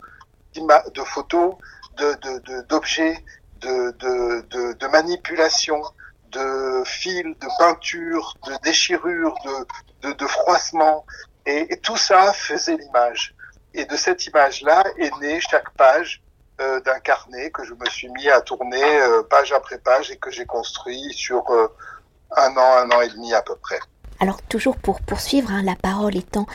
de 0.56 1.04
photos, 1.04 1.56
d'objets, 2.70 3.24
de, 3.60 3.92
de, 3.92 4.42
de, 4.50 4.74
de, 4.74 4.88
manipulation, 4.88 5.82
de 6.32 6.84
fils, 6.86 7.24
de 7.24 7.58
peinture, 7.58 8.36
de 8.46 8.54
déchirure, 8.64 9.36
de, 9.46 10.10
de, 10.10 10.14
de 10.14 10.28
froissement. 10.28 11.06
Et, 11.46 11.78
tout 11.78 11.98
ça 11.98 12.34
faisait 12.34 12.78
l'image. 12.78 13.36
Et 13.74 13.86
de 13.86 13.96
cette 13.96 14.26
image-là 14.26 14.84
est 14.98 15.16
née 15.20 15.40
chaque 15.40 15.70
page 15.72 16.23
euh, 16.62 16.80
d'un 16.82 17.00
carnet 17.00 17.50
que 17.52 17.64
je 17.64 17.74
me 17.74 17.86
suis 17.90 18.10
mis 18.10 18.30
à 18.30 18.42
tourner 18.42 18.84
euh, 18.84 19.24
page 19.24 19.52
après 19.52 19.80
page 19.80 20.12
et 20.12 20.18
que 20.18 20.30
j'ai 20.30 20.46
construit 20.46 21.12
sur 21.12 21.50
euh, 21.50 21.68
un 22.36 22.52
an, 22.56 22.78
un 22.78 22.90
an 22.92 23.02
et 23.02 23.10
demi 23.10 23.34
à 23.34 23.42
peu 23.42 23.56
près. 23.56 23.80
Alors 24.20 24.42
toujours 24.44 24.78
pour 24.78 25.02
poursuivre, 25.02 25.52
hein, 25.52 25.64
la 25.64 25.76
parole 25.76 26.16
étant 26.16 26.46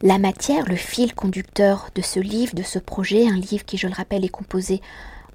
la 0.00 0.18
matière, 0.18 0.64
le 0.66 0.76
fil 0.76 1.14
conducteur 1.14 1.88
de 1.94 2.02
ce 2.02 2.20
livre, 2.20 2.54
de 2.54 2.62
ce 2.62 2.78
projet, 2.78 3.26
un 3.26 3.36
livre 3.36 3.64
qui, 3.64 3.76
je 3.76 3.88
le 3.88 3.94
rappelle, 3.94 4.24
est 4.24 4.28
composé 4.28 4.80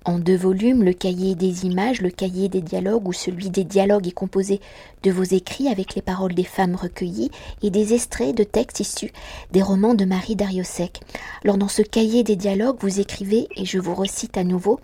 en 0.05 0.19
deux 0.19 0.36
volumes, 0.36 0.83
le 0.83 0.93
cahier 0.93 1.36
des 1.36 1.65
images, 1.65 2.01
le 2.01 2.10
cahier 2.10 2.50
des 2.50 2.62
dialogues, 2.62 3.07
où 3.07 3.13
celui 3.13 3.50
des 3.50 3.63
dialogues 3.63 4.07
est 4.07 4.12
composé 4.12 4.60
de 5.03 5.12
vos 5.12 5.24
écrits 5.24 5.69
avec 5.69 5.95
les 5.95 6.01
paroles 6.01 6.33
des 6.33 6.43
femmes 6.43 6.75
recueillies 6.75 7.31
et 7.62 7.69
des 7.69 7.93
extraits 7.93 8.36
de 8.36 8.43
textes 8.43 8.79
issus 8.79 9.12
des 9.51 9.62
romans 9.62 9.93
de 9.93 10.05
Marie 10.05 10.36
Dariussec. 10.36 11.01
Alors 11.43 11.57
dans 11.57 11.67
ce 11.67 11.81
cahier 11.81 12.24
des 12.24 12.36
dialogues, 12.36 12.77
vous 12.79 13.00
écrivez, 13.00 13.48
et 13.55 13.65
je 13.65 13.79
vous 13.79 13.95
recite 13.95 14.38
à 14.38 14.43
nouveau, 14.43 14.79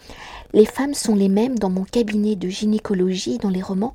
Les 0.53 0.65
femmes 0.65 0.95
sont 0.95 1.15
les 1.15 1.29
mêmes 1.29 1.59
dans 1.59 1.69
mon 1.69 1.83
cabinet 1.83 2.35
de 2.35 2.49
gynécologie 2.49 3.38
dans 3.38 3.49
les 3.49 3.61
romans 3.61 3.93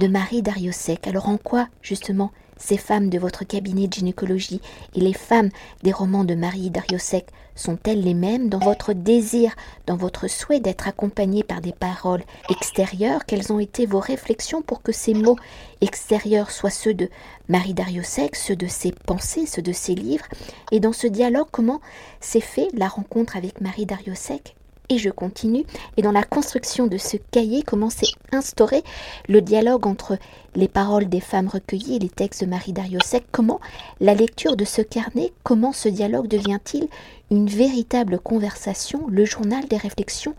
de 0.00 0.06
Marie 0.06 0.42
Dariussec. 0.42 1.06
Alors 1.06 1.28
en 1.28 1.38
quoi, 1.38 1.68
justement, 1.80 2.30
ces 2.58 2.76
femmes 2.76 3.10
de 3.10 3.18
votre 3.18 3.44
cabinet 3.44 3.88
de 3.88 3.94
gynécologie 3.94 4.60
et 4.94 5.00
les 5.00 5.12
femmes 5.12 5.50
des 5.82 5.92
romans 5.92 6.24
de 6.24 6.34
Marie 6.34 6.70
Dariussec 6.70 7.26
sont-elles 7.54 8.02
les 8.02 8.14
mêmes 8.14 8.48
dans 8.48 8.58
votre 8.58 8.92
désir, 8.92 9.54
dans 9.86 9.96
votre 9.96 10.28
souhait 10.28 10.60
d'être 10.60 10.88
accompagné 10.88 11.42
par 11.42 11.60
des 11.60 11.72
paroles 11.72 12.22
extérieures? 12.50 13.26
Quelles 13.26 13.52
ont 13.52 13.60
été 13.60 13.86
vos 13.86 14.00
réflexions 14.00 14.62
pour 14.62 14.82
que 14.82 14.92
ces 14.92 15.14
mots 15.14 15.36
extérieurs 15.80 16.50
soient 16.50 16.70
ceux 16.70 16.94
de 16.94 17.08
Marie 17.48 17.74
Dariussec, 17.74 18.36
ceux 18.36 18.56
de 18.56 18.66
ses 18.66 18.92
pensées, 18.92 19.46
ceux 19.46 19.62
de 19.62 19.72
ses 19.72 19.94
livres? 19.94 20.26
Et 20.72 20.80
dans 20.80 20.92
ce 20.92 21.06
dialogue, 21.06 21.48
comment 21.50 21.80
s'est 22.20 22.40
fait 22.40 22.68
la 22.74 22.88
rencontre 22.88 23.36
avec 23.36 23.60
Marie 23.60 23.86
Dariussec? 23.86 24.56
Et 24.90 24.98
je 24.98 25.08
continue. 25.08 25.64
Et 25.96 26.02
dans 26.02 26.12
la 26.12 26.24
construction 26.24 26.86
de 26.86 26.98
ce 26.98 27.16
cahier, 27.30 27.62
comment 27.62 27.88
s'est 27.88 28.12
instauré 28.32 28.82
le 29.28 29.40
dialogue 29.40 29.86
entre 29.86 30.18
les 30.54 30.68
paroles 30.68 31.08
des 31.08 31.20
femmes 31.20 31.48
recueillies 31.48 31.96
et 31.96 32.00
les 32.00 32.10
textes 32.10 32.44
de 32.44 32.50
Marie 32.50 32.74
Dariussec? 32.74 33.24
Comment 33.32 33.60
la 34.00 34.14
lecture 34.14 34.56
de 34.56 34.66
ce 34.66 34.82
carnet, 34.82 35.32
comment 35.42 35.72
ce 35.72 35.88
dialogue 35.88 36.28
devient-il 36.28 36.88
une 37.34 37.48
véritable 37.48 38.18
conversation, 38.18 39.06
le 39.08 39.24
journal 39.24 39.66
des 39.66 39.76
réflexions 39.76 40.34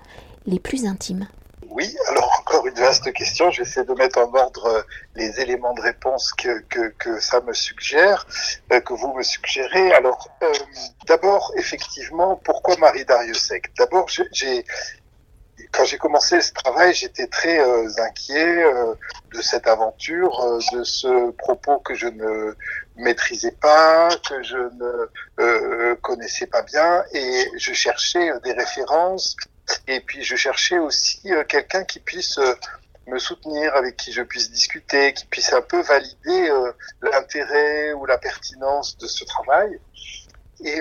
les 0.45 0.59
plus 0.59 0.85
intimes 0.85 1.27
oui, 1.75 1.93
alors 2.07 2.31
encore 2.39 2.65
une 2.67 2.75
vaste 2.75 3.11
question. 3.11 3.51
J'essaie 3.51 3.83
de 3.83 3.93
mettre 3.95 4.17
en 4.19 4.33
ordre 4.33 4.65
euh, 4.65 4.81
les 5.15 5.41
éléments 5.41 5.73
de 5.73 5.81
réponse 5.81 6.31
que, 6.31 6.59
que, 6.69 6.87
que 6.97 7.19
ça 7.19 7.41
me 7.41 7.51
suggère, 7.51 8.25
euh, 8.71 8.79
que 8.79 8.93
vous 8.93 9.13
me 9.13 9.21
suggérez. 9.21 9.91
Alors, 9.91 10.29
euh, 10.41 10.53
d'abord, 11.05 11.51
effectivement, 11.57 12.39
pourquoi 12.45 12.77
Marie 12.77 13.03
Dariussec? 13.03 13.75
D'abord, 13.77 14.07
j'ai 14.07 14.63
quand 15.71 15.85
j'ai 15.85 15.97
commencé 15.97 16.41
ce 16.41 16.53
travail, 16.53 16.93
j'étais 16.93 17.27
très 17.27 17.59
inquiet 17.99 18.63
de 19.33 19.41
cette 19.41 19.67
aventure, 19.67 20.59
de 20.73 20.83
ce 20.83 21.31
propos 21.31 21.79
que 21.79 21.93
je 21.95 22.07
ne 22.07 22.55
maîtrisais 22.97 23.55
pas, 23.61 24.09
que 24.29 24.43
je 24.43 24.57
ne 24.57 25.93
connaissais 25.95 26.47
pas 26.47 26.61
bien, 26.61 27.03
et 27.13 27.49
je 27.57 27.73
cherchais 27.73 28.31
des 28.43 28.53
références 28.53 29.35
et 29.87 29.99
puis 29.99 30.23
je 30.23 30.35
cherchais 30.35 30.79
aussi 30.79 31.31
euh, 31.31 31.43
quelqu'un 31.43 31.83
qui 31.83 31.99
puisse 31.99 32.37
euh, 32.37 32.53
me 33.07 33.19
soutenir, 33.19 33.75
avec 33.75 33.97
qui 33.97 34.11
je 34.11 34.21
puisse 34.21 34.51
discuter, 34.51 35.13
qui 35.13 35.25
puisse 35.25 35.53
un 35.53 35.61
peu 35.61 35.81
valider 35.81 36.49
euh, 36.49 36.71
l'intérêt 37.01 37.93
ou 37.93 38.05
la 38.05 38.17
pertinence 38.17 38.97
de 38.97 39.07
ce 39.07 39.23
travail. 39.25 39.79
Et 40.61 40.79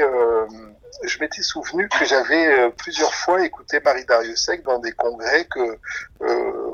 je 1.03 1.19
m'étais 1.19 1.43
souvenu 1.43 1.89
que 1.89 2.05
j'avais 2.05 2.71
plusieurs 2.73 3.15
fois 3.15 3.45
écouté 3.45 3.81
Marie 3.85 4.05
Dariussec 4.05 4.63
dans 4.63 4.79
des 4.79 4.93
congrès 4.93 5.47
que, 5.47 5.79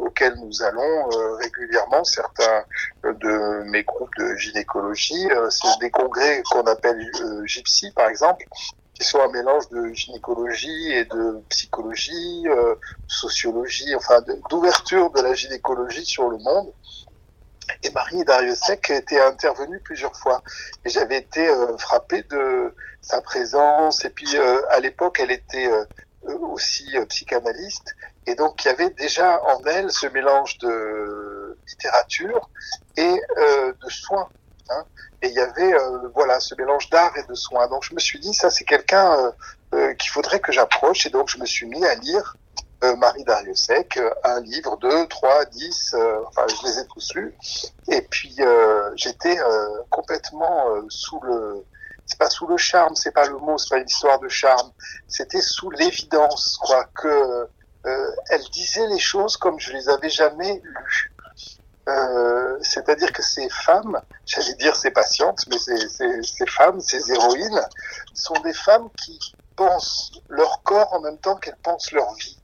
auxquels 0.05 0.35
nous 0.37 0.63
allons 0.63 1.09
régulièrement, 1.39 2.05
certains 2.05 2.65
de 3.03 3.63
mes 3.71 3.83
groupes 3.83 4.15
de 4.19 4.37
gynécologie. 4.37 5.29
C'est 5.51 5.81
des 5.81 5.91
congrès 5.91 6.43
qu'on 6.51 6.63
appelle 6.63 7.11
Gypsy, 7.47 7.91
par 7.93 8.09
exemple, 8.09 8.45
qui 9.01 9.07
sont 9.07 9.21
un 9.21 9.29
mélange 9.29 9.69
de 9.71 9.93
gynécologie 9.95 10.93
et 10.93 11.07
de 11.07 11.43
psychologie, 11.49 12.47
euh, 12.47 12.75
sociologie, 13.09 13.95
enfin 13.95 14.21
d'ouverture 14.51 15.11
de, 15.13 15.23
la 15.23 15.33
gynécologie 15.33 16.05
sur 16.05 16.29
le 16.29 16.37
monde. 16.37 16.71
Et 17.83 17.91
Marie 17.91 18.25
Dariussec 18.25 18.91
était 18.91 19.21
intervenue 19.21 19.81
plusieurs 19.81 20.17
fois. 20.17 20.43
Et 20.85 20.91
j'avais 20.91 21.19
été 21.19 21.49
euh, 21.49 21.77
frappé 21.79 22.23
de 22.25 22.75
sa 23.01 23.21
présence. 23.21 24.05
Et 24.05 24.11
puis 24.11 24.37
euh, 24.37 24.61
à 24.71 24.81
l'époque, 24.81 25.19
elle 25.21 25.31
était 25.31 25.71
aussi 26.23 26.95
psychanalyste. 27.09 27.95
Et 28.27 28.35
donc 28.35 28.65
il 28.65 28.69
y 28.69 28.71
avait 28.71 28.91
déjà 28.91 29.41
en 29.45 29.63
elle 29.65 29.91
ce 29.91 30.07
mélange 30.07 30.59
de 30.59 31.57
littérature 31.67 32.51
et 32.97 33.21
de 33.39 33.89
soins. 33.89 34.29
Hein 34.69 34.85
et 35.23 35.29
il 35.29 35.35
y 35.35 35.41
avait 35.41 35.75
euh, 35.75 36.09
voilà 36.15 36.41
ce 36.41 36.55
mélange 36.55 36.89
d'art 36.91 37.17
et 37.17 37.23
de 37.25 37.35
soins. 37.35 37.69
Donc 37.69 37.85
je 37.85 37.95
me 37.95 38.01
suis 38.01 38.19
dit 38.19 38.33
ça 38.33 38.51
c'est 38.51 38.65
quelqu'un 38.65 39.13
euh, 39.13 39.31
euh, 39.75 39.95
qu'il 39.95 40.11
faudrait 40.11 40.41
que 40.41 40.53
j'approche 40.53 41.07
et 41.07 41.11
donc 41.11 41.29
je 41.29 41.39
me 41.39 41.47
suis 41.47 41.67
mis 41.67 41.85
à 41.85 41.95
lire 41.95 42.37
Marie 42.99 43.25
Dariussec, 43.25 44.01
un 44.25 44.41
livre, 44.41 44.77
deux, 44.79 45.07
trois, 45.09 45.45
dix, 45.47 45.95
enfin 46.27 46.47
je 46.49 46.67
les 46.67 46.79
ai 46.79 46.87
tous 46.87 47.15
lus 47.15 47.35
et 47.89 48.03
puis 48.03 48.37
j'étais 48.97 49.39
complètement 49.91 50.67
sous 50.89 51.21
le 51.21 51.65
c'est 52.07 52.19
pas 52.19 52.31
sous 52.31 52.47
le 52.47 52.57
charme, 52.57 52.97
c'est 52.97 53.13
pas 53.13 53.27
le 53.27 53.37
mot, 53.37 53.57
c'est 53.59 53.69
pas 53.69 53.79
une 53.79 53.87
histoire 53.87 54.19
de 54.19 54.29
charme, 54.29 54.73
c'était 55.07 55.43
sous 55.43 55.71
l'évidence 55.71 56.59
quoi 56.63 56.85
que 56.95 57.49
elle 57.85 58.45
disait 58.53 58.87
les 58.89 58.99
choses 58.99 59.37
comme 59.37 59.61
je 59.61 59.73
les 59.73 59.89
avais 59.89 60.11
jamais 60.11 60.61
lues. 60.65 61.13
Euh, 61.89 62.59
c'est-à-dire 62.63 63.13
que 63.13 63.23
ces 63.23 63.49
femmes, 63.49 64.01
j'allais 64.27 64.55
dire 64.55 64.77
ces 64.77 64.91
patientes, 64.91 65.45
mais 65.49 65.59
ces, 65.59 65.89
ces, 65.89 66.47
femmes, 66.47 66.81
ces 66.81 67.11
héroïnes, 67.11 67.61
sont 68.15 68.39
des 68.45 68.53
femmes 68.53 68.89
qui 69.03 69.19
pensent 69.57 70.13
leur 70.29 70.63
corps 70.63 70.93
en 70.93 71.01
même 71.01 71.19
temps 71.19 71.37
qu'elles 71.37 71.57
pensent 71.63 71.91
leur 71.93 72.13
vie. 72.15 72.40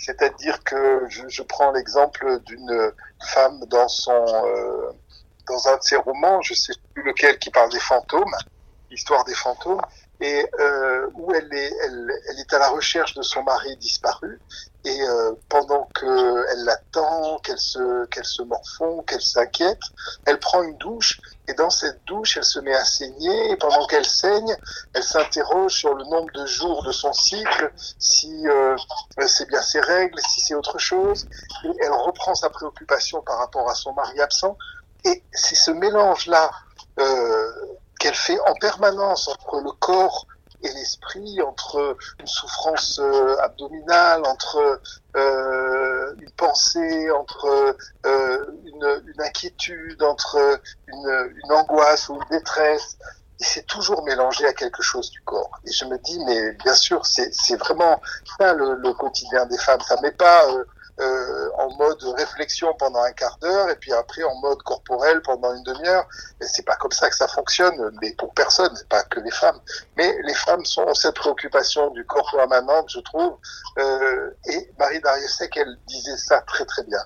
C'est-à-dire 0.00 0.62
que 0.64 1.04
je, 1.08 1.42
prends 1.42 1.72
l'exemple 1.72 2.40
d'une 2.40 2.92
femme 3.20 3.60
dans 3.66 3.88
son 3.88 4.24
euh, 4.46 4.92
dans 5.46 5.68
un 5.68 5.76
de 5.76 5.82
ses 5.82 5.96
romans, 5.96 6.40
je 6.42 6.54
sais 6.54 6.72
plus 6.94 7.02
lequel, 7.02 7.38
qui 7.38 7.50
parle 7.50 7.70
des 7.70 7.80
fantômes, 7.80 8.34
l'histoire 8.90 9.24
des 9.24 9.34
fantômes, 9.34 9.80
et 10.20 10.46
euh, 10.58 11.08
où 11.14 11.32
elle 11.34 11.52
est, 11.52 11.72
est 12.38 12.52
à 12.52 12.58
la 12.58 12.68
recherche 12.68 13.14
de 13.14 13.22
son 13.22 13.42
mari 13.42 13.76
disparu. 13.76 14.40
Et 14.84 15.02
euh, 15.02 15.32
pendant 15.48 15.88
qu'elle 16.50 16.64
l'attend, 16.64 17.38
qu'elle 17.38 17.58
se, 17.58 18.06
qu'elle 18.06 18.24
se 18.24 18.42
morfond, 18.42 19.02
qu'elle 19.02 19.20
s'inquiète, 19.20 19.80
elle 20.26 20.38
prend 20.38 20.62
une 20.62 20.76
douche. 20.78 21.20
Et 21.48 21.54
dans 21.54 21.70
cette 21.70 22.04
douche, 22.06 22.36
elle 22.36 22.44
se 22.44 22.58
met 22.60 22.74
à 22.74 22.84
saigner. 22.84 23.52
Et 23.52 23.56
pendant 23.56 23.86
qu'elle 23.86 24.04
saigne, 24.04 24.56
elle 24.94 25.02
s'interroge 25.02 25.74
sur 25.74 25.94
le 25.94 26.04
nombre 26.04 26.32
de 26.32 26.46
jours 26.46 26.82
de 26.82 26.92
son 26.92 27.12
cycle, 27.12 27.72
si 27.98 28.46
euh, 28.48 28.76
c'est 29.26 29.48
bien 29.48 29.62
ses 29.62 29.80
règles, 29.80 30.20
si 30.28 30.40
c'est 30.40 30.54
autre 30.54 30.78
chose. 30.78 31.26
Et 31.64 31.70
elle 31.80 31.92
reprend 31.92 32.34
sa 32.34 32.50
préoccupation 32.50 33.22
par 33.22 33.38
rapport 33.38 33.68
à 33.68 33.74
son 33.74 33.92
mari 33.92 34.20
absent. 34.20 34.56
Et 35.04 35.22
c'est 35.32 35.56
ce 35.56 35.70
mélange-là 35.70 36.50
euh, 36.98 37.52
qu'elle 37.98 38.14
fait 38.14 38.38
en 38.48 38.54
permanence 38.54 39.28
entre 39.28 39.60
le 39.60 39.70
corps 39.72 40.26
et 40.62 40.72
l'esprit, 40.72 41.40
entre 41.42 41.96
une 42.18 42.26
souffrance 42.26 42.98
euh, 43.02 43.36
abdominale, 43.40 44.22
entre 44.26 44.80
euh, 45.16 46.14
une 46.20 46.30
pensée, 46.32 47.10
entre 47.10 47.76
euh, 48.06 48.46
une, 48.64 49.02
une, 49.06 49.22
inquiétude, 49.22 50.02
entre 50.02 50.60
une, 50.86 51.32
une, 51.44 51.52
angoisse 51.52 52.08
ou 52.08 52.14
une 52.14 52.38
détresse. 52.38 52.98
Et 53.40 53.44
c'est 53.44 53.66
toujours 53.66 54.04
mélangé 54.04 54.46
à 54.46 54.52
quelque 54.52 54.82
chose 54.82 55.10
du 55.10 55.20
corps. 55.22 55.60
Et 55.66 55.72
je 55.72 55.86
me 55.86 55.96
dis, 55.98 56.18
mais 56.26 56.52
bien 56.52 56.74
sûr, 56.74 57.06
c'est 57.06 57.56
vraiment 57.56 58.00
ça 58.38 58.52
le, 58.52 58.74
le, 58.74 58.92
quotidien 58.92 59.46
des 59.46 59.58
femmes. 59.58 59.80
Ça 59.80 59.98
met 60.02 60.12
pas 60.12 60.44
euh, 61.00 61.50
en 61.56 61.70
mode 61.76 62.02
réflexion 62.16 62.74
pendant 62.78 63.02
un 63.02 63.12
quart 63.12 63.38
d'heure 63.38 63.70
et 63.70 63.76
puis 63.76 63.92
après 63.92 64.22
en 64.22 64.34
mode 64.36 64.62
corporel 64.62 65.22
pendant 65.22 65.54
une 65.54 65.62
demi-heure. 65.62 66.06
Et 66.40 66.46
c'est 66.46 66.64
pas 66.64 66.76
comme 66.76 66.92
ça 66.92 67.08
que 67.08 67.16
ça 67.16 67.28
fonctionne, 67.28 67.98
mais 68.02 68.12
pour 68.12 68.34
personne, 68.34 68.74
c'est 68.76 68.88
pas 68.88 69.02
que 69.04 69.20
les 69.20 69.30
femmes. 69.30 69.58
Mais 69.96 70.14
les 70.24 70.34
femmes 70.34 70.64
sont 70.64 70.80
ont 70.82 70.94
cette 70.94 71.14
préoccupation 71.14 71.90
du 71.90 72.04
corps 72.04 72.30
permanente, 72.34 72.90
je 72.90 73.00
trouve. 73.00 73.36
Euh, 73.78 74.30
et 74.46 74.70
Marie 74.78 75.00
Dariussec, 75.00 75.56
elle 75.56 75.78
disait 75.86 76.16
ça 76.16 76.40
très 76.42 76.64
très 76.64 76.82
bien. 76.84 77.02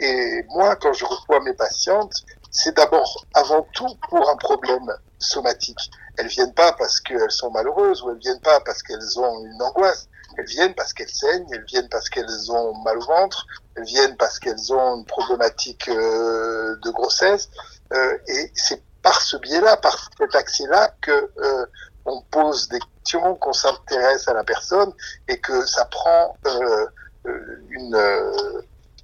Et 0.00 0.44
moi, 0.48 0.76
quand 0.76 0.92
je 0.92 1.04
reçois 1.04 1.40
mes 1.40 1.54
patientes, 1.54 2.14
c'est 2.50 2.76
d'abord, 2.76 3.24
avant 3.34 3.66
tout, 3.72 3.88
pour 4.08 4.28
un 4.28 4.36
problème 4.36 4.92
somatique. 5.18 5.90
Elles 6.16 6.28
viennent 6.28 6.54
pas 6.54 6.72
parce 6.72 7.00
qu'elles 7.00 7.30
sont 7.30 7.50
malheureuses 7.50 8.02
ou 8.02 8.10
elles 8.10 8.18
viennent 8.18 8.40
pas 8.40 8.60
parce 8.60 8.82
qu'elles 8.82 9.18
ont 9.18 9.44
une 9.44 9.62
angoisse. 9.62 10.08
Elles 10.36 10.46
viennent 10.46 10.74
parce 10.74 10.92
qu'elles 10.92 11.10
saignent, 11.10 11.46
elles 11.52 11.64
viennent 11.64 11.88
parce 11.88 12.08
qu'elles 12.08 12.52
ont 12.52 12.74
mal 12.82 12.98
au 12.98 13.04
ventre, 13.04 13.46
elles 13.76 13.84
viennent 13.84 14.16
parce 14.16 14.38
qu'elles 14.38 14.72
ont 14.72 14.96
une 14.96 15.04
problématique 15.04 15.88
euh, 15.88 16.76
de 16.82 16.90
grossesse. 16.90 17.48
Euh, 17.92 18.18
et 18.28 18.50
c'est 18.54 18.82
par 19.02 19.20
ce 19.20 19.36
biais-là, 19.36 19.76
par 19.76 20.10
cet 20.18 20.34
accès-là, 20.34 20.94
que 21.00 21.30
euh, 21.38 21.66
on 22.06 22.22
pose 22.22 22.68
des 22.68 22.78
questions, 22.80 23.34
qu'on 23.36 23.52
s'intéresse 23.52 24.28
à 24.28 24.34
la 24.34 24.44
personne 24.44 24.92
et 25.28 25.38
que 25.38 25.64
ça 25.66 25.84
prend 25.86 26.36
euh, 26.46 26.86
une 27.70 27.96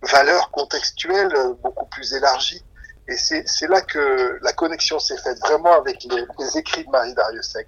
valeur 0.03 0.51
contextuelle 0.51 1.33
beaucoup 1.63 1.87
plus 1.87 2.15
élargie. 2.15 2.65
Et 3.09 3.17
c'est 3.17 3.69
là 3.69 3.81
que 3.81 4.39
la 4.43 4.53
connexion 4.53 4.99
s'est 4.99 5.17
faite 5.19 5.39
vraiment 5.41 5.73
avec 5.73 6.05
les, 6.05 6.25
les 6.39 6.59
écrits 6.59 6.85
de 6.85 6.91
Marie 6.91 7.15
Dariussec. 7.15 7.67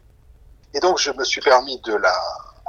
Et 0.75 0.81
donc 0.81 0.99
je 0.99 1.11
me 1.11 1.25
suis 1.25 1.41
permis 1.41 1.81
de 1.81 1.95
la 1.95 2.15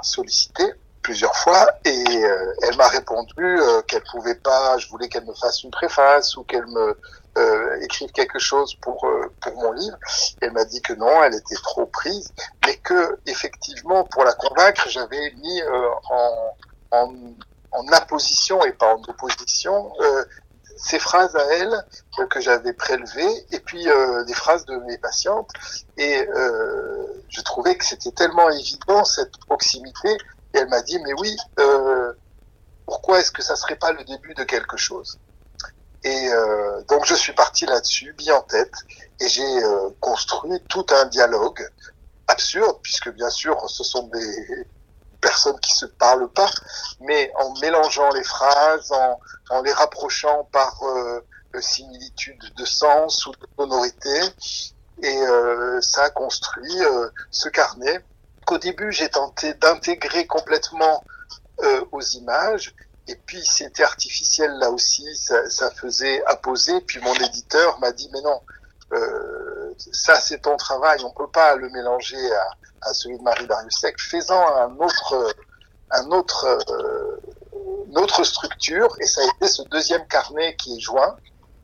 solliciter 0.01 0.73
plusieurs 1.03 1.35
fois 1.35 1.69
et 1.85 2.25
euh, 2.25 2.53
elle 2.63 2.75
m'a 2.77 2.87
répondu 2.87 3.33
euh, 3.37 3.81
qu'elle 3.83 4.03
pouvait 4.09 4.35
pas, 4.35 4.77
je 4.77 4.87
voulais 4.87 5.09
qu'elle 5.09 5.25
me 5.25 5.33
fasse 5.33 5.63
une 5.63 5.69
préface 5.69 6.35
ou 6.37 6.43
qu'elle 6.43 6.65
me 6.65 6.97
euh, 7.37 7.81
écrive 7.81 8.11
quelque 8.11 8.39
chose 8.39 8.73
pour 8.81 9.05
pour 9.41 9.55
mon 9.55 9.71
livre. 9.73 9.97
elle 10.41 10.51
m'a 10.51 10.65
dit 10.65 10.81
que 10.81 10.93
non, 10.93 11.23
elle 11.23 11.35
était 11.35 11.55
trop 11.55 11.85
prise, 11.85 12.33
mais 12.65 12.77
que 12.77 13.19
effectivement 13.27 14.05
pour 14.05 14.23
la 14.23 14.33
convaincre, 14.33 14.87
j'avais 14.89 15.31
mis 15.41 15.61
en, 16.09 16.55
en 16.91 17.13
en 17.75 17.87
apposition 17.91 18.63
et 18.65 18.71
pas 18.71 18.93
en 18.95 19.01
opposition 19.07 19.91
ces 20.77 20.99
phrases 20.99 21.35
à 21.35 21.43
elle 21.55 21.85
que 22.29 22.39
j'avais 22.39 22.73
prélevées 22.73 23.45
et 23.51 23.59
puis 23.59 23.83
des 24.27 24.33
phrases 24.33 24.65
de 24.65 24.75
mes 24.77 24.99
patientes 24.99 25.49
et 25.97 26.27
je 27.29 27.41
trouvais 27.41 27.75
que 27.75 27.83
c'était 27.83 28.11
tellement 28.11 28.49
évident 28.51 29.03
cette 29.03 29.35
proximité 29.47 30.17
et 30.53 30.59
elle 30.59 30.69
m'a 30.69 30.81
dit, 30.81 30.99
mais 30.99 31.13
oui, 31.13 31.35
euh, 31.59 32.13
pourquoi 32.85 33.19
est-ce 33.19 33.31
que 33.31 33.41
ça 33.41 33.55
serait 33.55 33.75
pas 33.75 33.91
le 33.91 34.03
début 34.03 34.33
de 34.33 34.43
quelque 34.43 34.77
chose? 34.77 35.19
Et 36.03 36.29
euh, 36.29 36.81
donc 36.89 37.05
je 37.05 37.15
suis 37.15 37.33
parti 37.33 37.65
là-dessus, 37.65 38.13
bien 38.13 38.35
en 38.35 38.41
tête, 38.41 38.73
et 39.19 39.27
j'ai 39.27 39.63
euh, 39.63 39.89
construit 39.99 40.61
tout 40.69 40.85
un 40.89 41.05
dialogue 41.05 41.67
absurde, 42.27 42.77
puisque 42.83 43.09
bien 43.13 43.29
sûr 43.29 43.57
ce 43.69 43.83
sont 43.83 44.07
des 44.07 44.67
personnes 45.21 45.59
qui 45.59 45.71
se 45.71 45.85
parlent 45.85 46.29
pas, 46.29 46.51
mais 46.99 47.31
en 47.39 47.57
mélangeant 47.59 48.09
les 48.09 48.23
phrases, 48.23 48.91
en, 49.49 49.61
les 49.61 49.71
rapprochant 49.71 50.49
par 50.51 50.81
similitude 51.59 52.43
de 52.57 52.65
sens 52.65 53.25
ou 53.25 53.31
de 53.31 53.47
sonorité, 53.57 54.19
et 55.01 55.19
ça 55.81 56.03
a 56.03 56.09
construit 56.09 56.77
ce 57.31 57.47
carnet 57.47 58.03
qu'au 58.45 58.57
début 58.57 58.91
j'ai 58.91 59.09
tenté 59.09 59.53
d'intégrer 59.55 60.27
complètement 60.27 61.03
euh, 61.61 61.83
aux 61.91 62.01
images. 62.01 62.73
Et 63.07 63.15
puis 63.15 63.43
c'était 63.45 63.83
artificiel 63.83 64.51
là 64.59 64.69
aussi, 64.69 65.05
ça, 65.15 65.71
faisait 65.71 66.23
apposer. 66.25 66.79
Puis 66.81 66.99
mon 67.01 67.13
éditeur 67.13 67.79
m'a 67.79 67.91
dit 67.91 68.09
mais 68.13 68.21
non, 68.21 68.41
euh, 68.93 69.73
ça 69.91 70.15
c'est 70.15 70.39
ton 70.39 70.55
travail, 70.57 70.99
on 71.03 71.11
peut 71.11 71.29
pas 71.29 71.55
le 71.55 71.69
mélanger 71.69 72.17
à, 72.81 72.93
celui 72.93 73.17
de 73.17 73.23
Marie 73.23 73.47
Dariussec. 73.47 73.95
Autre, 74.79 75.35
un 75.91 76.11
autre, 76.11 76.45
euh, 76.45 77.17
une 77.87 77.97
autre 77.97 78.23
structure. 78.23 78.93
Et 78.99 79.05
ça 79.05 79.21
a 79.21 79.25
été 79.25 79.47
ce 79.47 79.61
deuxième 79.63 80.05
carnet 80.07 80.55
qui 80.55 80.77
est 80.77 80.79
joint. 80.79 81.15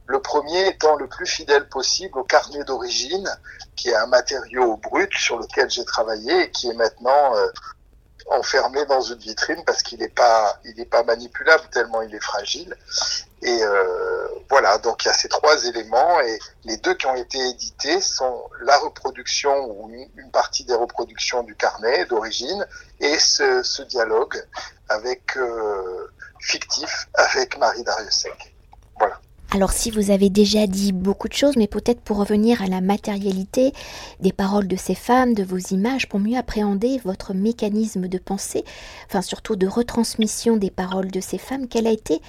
Le 0.09 0.19
premier 0.19 0.69
étant 0.69 0.95
le 0.95 1.05
plus 1.07 1.27
fidèle 1.27 1.69
possible 1.69 2.17
au 2.17 2.23
carnet 2.23 2.63
d'origine, 2.63 3.29
qui 3.75 3.89
est 3.89 3.95
un 3.95 4.07
matériau 4.07 4.75
brut 4.77 5.13
sur 5.15 5.37
lequel 5.37 5.69
j'ai 5.69 5.85
travaillé 5.85 6.45
et 6.45 6.49
qui 6.49 6.67
est 6.67 6.73
maintenant 6.73 7.35
euh, 7.35 7.47
enfermé 8.31 8.83
dans 8.87 9.01
une 9.01 9.19
vitrine 9.19 9.63
parce 9.67 9.83
qu'il 9.83 9.99
n'est 9.99 10.09
pas, 10.09 10.59
il 10.65 10.73
n'est 10.77 10.85
pas 10.85 11.03
manipulable 11.03 11.63
tellement 11.71 12.01
il 12.01 12.15
est 12.15 12.23
fragile. 12.23 12.75
Et 13.43 13.61
euh, 13.61 14.27
voilà, 14.49 14.79
donc 14.79 15.05
il 15.05 15.09
y 15.09 15.11
a 15.11 15.13
ces 15.13 15.29
trois 15.29 15.63
éléments 15.65 16.19
et 16.21 16.39
les 16.63 16.77
deux 16.77 16.95
qui 16.95 17.05
ont 17.05 17.15
été 17.15 17.37
édités 17.47 18.01
sont 18.01 18.49
la 18.61 18.79
reproduction 18.79 19.53
ou 19.67 19.91
une, 19.93 20.31
partie 20.31 20.63
des 20.63 20.73
reproductions 20.73 21.43
du 21.43 21.55
carnet 21.55 22.05
d'origine 22.05 22.65
et 22.99 23.19
ce, 23.19 23.61
ce, 23.61 23.83
dialogue 23.83 24.43
avec 24.87 25.37
euh, 25.37 26.09
fictif 26.39 27.09
avec 27.13 27.59
Marie 27.59 27.83
Dariussec. 27.83 28.55
Voilà. 28.97 29.21
Alors 29.51 29.71
si 29.71 29.89
vous 29.89 30.11
avez 30.11 30.29
déjà 30.29 30.67
dit 30.67 30.91
beaucoup 30.91 31.27
de 31.27 31.33
choses, 31.33 31.57
mais 31.57 31.65
peut-être 31.65 32.01
pour 32.01 32.17
revenir 32.17 32.61
à 32.61 32.67
la 32.67 32.81
matérialité 32.81 33.73
des 34.19 34.31
paroles 34.31 34.67
de 34.67 34.75
ces 34.75 34.93
femmes, 34.93 35.33
de 35.33 35.43
vos 35.43 35.57
images, 35.57 36.07
pour 36.07 36.19
mieux 36.19 36.37
appréhender 36.37 37.01
votre 37.03 37.33
mécanisme 37.33 38.07
de 38.07 38.19
pensée, 38.19 38.63
enfin 39.07 39.23
surtout 39.23 39.55
de 39.55 39.65
retransmission 39.65 40.57
des 40.57 40.69
paroles 40.69 41.09
de 41.09 41.19
ces 41.19 41.39
femmes, 41.39 41.67
quelle 41.67 41.87
a 41.87 41.91
été 41.91 42.21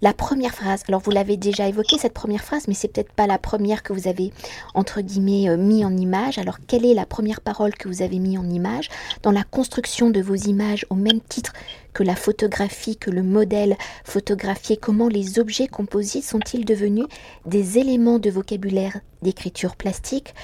la 0.00 0.12
première 0.12 0.54
phrase, 0.54 0.82
alors 0.88 1.00
vous 1.00 1.12
l'avez 1.12 1.36
déjà 1.36 1.68
évoqué 1.68 1.98
cette 1.98 2.12
première 2.12 2.42
phrase, 2.42 2.66
mais 2.66 2.74
c'est 2.74 2.88
peut-être 2.88 3.12
pas 3.12 3.26
la 3.26 3.38
première 3.38 3.82
que 3.82 3.92
vous 3.92 4.08
avez 4.08 4.32
entre 4.74 5.00
guillemets 5.00 5.48
euh, 5.48 5.56
mis 5.56 5.84
en 5.84 5.96
image. 5.96 6.36
Alors 6.36 6.58
quelle 6.66 6.84
est 6.84 6.94
la 6.94 7.06
première 7.06 7.40
parole 7.40 7.74
que 7.74 7.88
vous 7.88 8.02
avez 8.02 8.18
mis 8.18 8.36
en 8.36 8.48
image? 8.50 8.90
Dans 9.22 9.30
la 9.30 9.44
construction 9.44 10.10
de 10.10 10.20
vos 10.20 10.34
images 10.34 10.84
au 10.90 10.94
même 10.94 11.20
titre 11.20 11.52
que 11.94 12.02
la 12.02 12.16
photographie, 12.16 12.96
que 12.96 13.10
le 13.10 13.22
modèle 13.22 13.78
photographié 14.04 14.76
Comment 14.76 15.08
les 15.08 15.38
objets 15.38 15.68
composites 15.68 16.24
sont-ils 16.24 16.64
devenus 16.64 17.06
des 17.46 17.78
éléments 17.78 18.18
de 18.18 18.30
vocabulaire 18.30 19.00
d'écriture 19.22 19.76
plastique? 19.76 20.34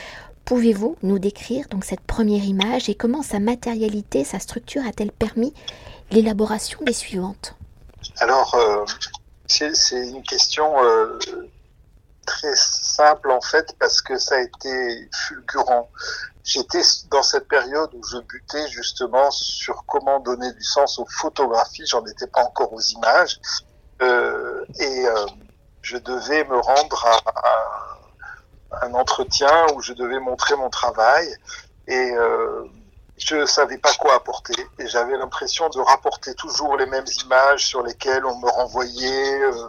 Pouvez-vous 0.45 0.97
nous 1.03 1.19
décrire 1.19 1.69
donc 1.69 1.85
cette 1.85 2.01
première 2.01 2.45
image 2.45 2.89
et 2.89 2.95
comment 2.95 3.23
sa 3.23 3.39
matérialité, 3.39 4.25
sa 4.25 4.39
structure 4.39 4.83
a-t-elle 4.87 5.13
permis 5.13 5.53
l'élaboration 6.11 6.79
des 6.85 6.93
suivantes? 6.93 7.55
Alors, 8.19 8.55
euh, 8.55 8.85
c'est 9.47 10.09
une 10.09 10.23
question 10.23 10.83
euh, 10.83 11.19
très 12.41 12.57
simple 12.57 13.31
en 13.31 13.41
fait 13.41 13.75
parce 13.79 14.01
que 14.01 14.19
ça 14.19 14.37
a 14.37 14.41
été 14.41 15.09
fulgurant. 15.13 15.91
J'étais 16.45 16.83
dans 17.11 17.23
cette 17.23 17.49
période 17.49 17.91
où 17.95 18.03
je 18.03 18.19
butais 18.19 18.67
justement 18.69 19.31
sur 19.31 19.85
comment 19.87 20.21
donner 20.21 20.53
du 20.53 20.63
sens 20.63 20.99
aux 20.99 21.07
photographies, 21.07 21.87
j'en 21.87 22.05
étais 22.07 22.27
pas 22.27 22.43
encore 22.45 22.73
aux 22.73 22.81
images, 22.81 23.41
euh, 24.03 24.65
et 24.79 25.07
euh, 25.07 25.27
je 25.83 25.99
devais 25.99 26.45
me 26.45 26.59
rendre 26.59 27.07
à, 27.07 28.87
un 28.87 28.95
entretien 28.95 29.67
où 29.75 29.83
je 29.83 29.93
devais 29.93 30.21
montrer 30.21 30.57
mon 30.57 30.71
travail, 30.71 31.29
et 31.89 32.11
euh, 32.13 32.65
je 33.19 33.45
savais 33.45 33.79
pas 33.79 33.93
quoi 33.95 34.15
apporter. 34.15 34.55
Et 34.79 34.87
j'avais 34.87 35.17
l'impression 35.19 35.69
de 35.69 35.81
rapporter 35.81 36.35
toujours 36.35 36.77
les 36.77 36.87
mêmes 36.87 37.07
images 37.25 37.67
sur 37.67 37.83
lesquelles 37.83 38.25
on 38.25 38.39
me 38.39 38.49
renvoyait 38.49 39.43
euh, 39.43 39.69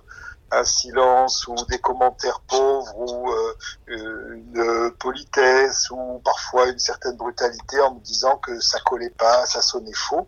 un 0.52 0.64
silence 0.64 1.48
ou 1.48 1.56
des 1.70 1.80
commentaires 1.80 2.42
pauvres 2.42 2.98
ou 2.98 3.32
euh, 3.32 3.56
une 3.88 4.92
politesse 5.00 5.90
ou 5.92 6.22
parfois 6.24 6.68
une 6.68 6.80
certaine 6.80 7.16
brutalité 7.16 7.80
en 7.82 7.96
me 7.96 8.00
disant 8.02 8.38
que 8.38 8.60
ça 8.60 8.80
collait 8.82 9.12
pas, 9.12 9.46
ça 9.46 9.62
sonnait 9.62 9.94
faux. 9.94 10.28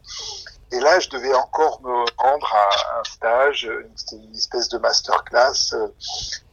Et 0.72 0.80
là, 0.80 1.00
je 1.00 1.10
devais 1.10 1.34
encore 1.36 1.82
me 1.84 2.04
rendre 2.18 2.52
à 2.52 3.00
un 3.00 3.04
stage, 3.04 3.70
une 4.12 4.36
espèce 4.36 4.70
de 4.70 4.80
masterclass 4.80 5.74
euh, 5.74 5.88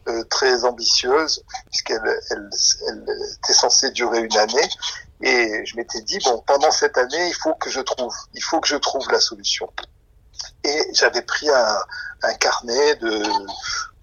euh, 0.09 0.25
très 0.25 0.65
ambitieuse, 0.65 1.43
puisqu'elle 1.71 2.03
elle, 2.31 2.51
elle 2.89 3.05
était 3.39 3.53
censée 3.55 3.91
durer 3.93 4.21
une 4.21 4.37
année. 4.37 4.69
Et 5.23 5.65
je 5.65 5.77
m'étais 5.77 6.03
dit, 6.03 6.19
bon, 6.25 6.43
pendant 6.47 6.71
cette 6.71 6.99
année, 6.99 7.29
il 7.29 7.35
faut 7.35 7.55
que 7.55 7.71
je 7.71 7.81
trouve, 7.81 8.15
il 8.35 8.43
faut 8.43 8.61
que 8.61 8.69
je 8.69 8.77
trouve 8.77 9.11
la 9.11 9.21
solution. 9.21 9.71
Et 10.65 10.83
j'avais 10.93 11.23
pris 11.23 11.49
un, 11.49 11.79
un, 12.23 12.35
carnet 12.35 12.97
de 12.97 13.23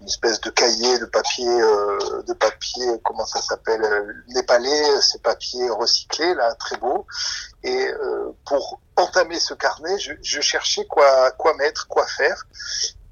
une 0.00 0.06
espèce 0.06 0.40
de 0.40 0.50
cahier 0.50 0.98
de 0.98 1.06
papier 1.06 1.48
euh, 1.48 2.22
de 2.26 2.32
papier 2.32 2.86
comment 3.04 3.26
ça 3.26 3.40
s'appelle 3.40 3.82
euh, 3.82 4.12
népalais 4.28 5.00
ces 5.00 5.18
papiers 5.18 5.70
recyclés 5.70 6.34
là 6.34 6.54
très 6.54 6.76
beaux. 6.76 7.06
Et 7.64 7.88
euh, 7.88 8.32
pour 8.44 8.80
entamer 8.96 9.40
ce 9.40 9.54
carnet 9.54 9.98
je, 9.98 10.12
je, 10.22 10.40
cherchais 10.40 10.84
quoi 10.86 11.30
quoi 11.32 11.54
mettre 11.54 11.88
quoi 11.88 12.06
faire. 12.06 12.46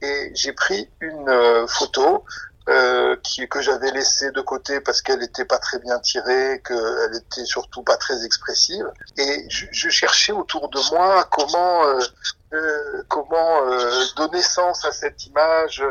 Et 0.02 0.30
j'ai 0.34 0.52
pris 0.52 0.90
une 1.00 1.28
euh, 1.28 1.66
photo 1.66 2.24
euh, 2.68 3.14
qui, 3.22 3.46
que 3.48 3.60
j'avais 3.60 3.92
laissée 3.92 4.32
de 4.32 4.40
côté 4.40 4.80
parce 4.80 5.00
qu'elle 5.00 5.20
n'était 5.20 5.44
pas 5.44 5.58
très 5.58 5.78
bien 5.78 6.00
tirée, 6.00 6.60
qu'elle 6.66 7.14
était 7.14 7.44
surtout 7.44 7.82
pas 7.82 7.96
très 7.96 8.24
expressive. 8.24 8.90
Et 9.16 9.46
je, 9.48 9.66
je 9.70 9.88
cherchais 9.88 10.32
autour 10.32 10.68
de 10.70 10.80
moi 10.90 11.28
comment 11.30 11.84
euh, 12.52 13.02
comment 13.08 13.62
euh, 13.68 14.04
donner 14.16 14.42
sens 14.42 14.84
à 14.84 14.90
cette 14.90 15.26
image, 15.26 15.84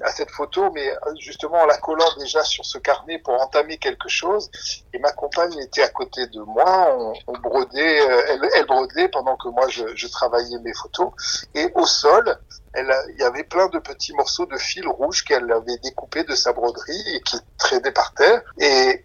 à 0.00 0.10
cette 0.10 0.30
photo, 0.30 0.70
mais 0.72 0.90
justement 1.18 1.58
en 1.58 1.66
la 1.66 1.76
collant 1.76 2.08
déjà 2.18 2.42
sur 2.44 2.64
ce 2.64 2.78
carnet 2.78 3.18
pour 3.18 3.34
entamer 3.34 3.76
quelque 3.76 4.08
chose. 4.08 4.50
Et 4.94 4.98
ma 4.98 5.12
compagne 5.12 5.58
était 5.58 5.82
à 5.82 5.88
côté 5.88 6.26
de 6.28 6.40
moi, 6.40 6.96
on, 6.98 7.12
on 7.26 7.38
brodait, 7.38 7.98
elle, 8.28 8.40
elle, 8.54 8.66
brodait 8.66 9.08
pendant 9.08 9.36
que 9.36 9.48
moi 9.48 9.68
je, 9.68 9.84
je, 9.94 10.08
travaillais 10.08 10.58
mes 10.60 10.72
photos. 10.72 11.12
Et 11.54 11.70
au 11.74 11.84
sol, 11.84 12.38
elle, 12.76 12.94
il 13.14 13.20
y 13.20 13.24
avait 13.24 13.44
plein 13.44 13.68
de 13.68 13.78
petits 13.78 14.12
morceaux 14.12 14.46
de 14.46 14.56
fil 14.56 14.86
rouge 14.86 15.24
qu'elle 15.24 15.50
avait 15.50 15.78
découpés 15.78 16.24
de 16.24 16.34
sa 16.34 16.52
broderie 16.52 17.14
et 17.14 17.20
qui 17.22 17.36
traînaient 17.58 17.90
par 17.90 18.12
terre. 18.12 18.42
Et 18.58 19.04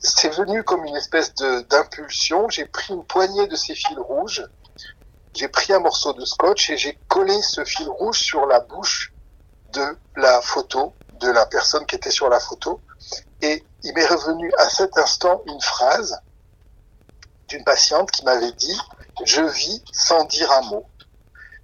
c'est 0.00 0.34
venu 0.34 0.64
comme 0.64 0.84
une 0.84 0.96
espèce 0.96 1.32
d'impulsion. 1.34 2.48
J'ai 2.48 2.66
pris 2.66 2.92
une 2.92 3.04
poignée 3.04 3.46
de 3.46 3.56
ces 3.56 3.74
fils 3.74 3.98
rouges, 3.98 4.44
j'ai 5.34 5.48
pris 5.48 5.72
un 5.72 5.78
morceau 5.78 6.12
de 6.12 6.24
scotch 6.24 6.70
et 6.70 6.76
j'ai 6.76 6.98
collé 7.06 7.40
ce 7.42 7.64
fil 7.64 7.88
rouge 7.88 8.18
sur 8.18 8.46
la 8.46 8.60
bouche 8.60 9.12
de 9.72 9.96
la 10.16 10.40
photo, 10.40 10.94
de 11.20 11.30
la 11.30 11.46
personne 11.46 11.86
qui 11.86 11.94
était 11.94 12.10
sur 12.10 12.28
la 12.28 12.40
photo. 12.40 12.80
Et 13.42 13.64
il 13.84 13.94
m'est 13.94 14.06
revenu 14.06 14.50
à 14.58 14.68
cet 14.68 14.98
instant 14.98 15.42
une 15.46 15.60
phrase 15.60 16.20
d'une 17.46 17.62
patiente 17.62 18.10
qui 18.10 18.24
m'avait 18.24 18.52
dit 18.52 18.78
Je 19.24 19.42
vis 19.42 19.84
sans 19.92 20.24
dire 20.24 20.50
un 20.50 20.62
mot. 20.62 20.86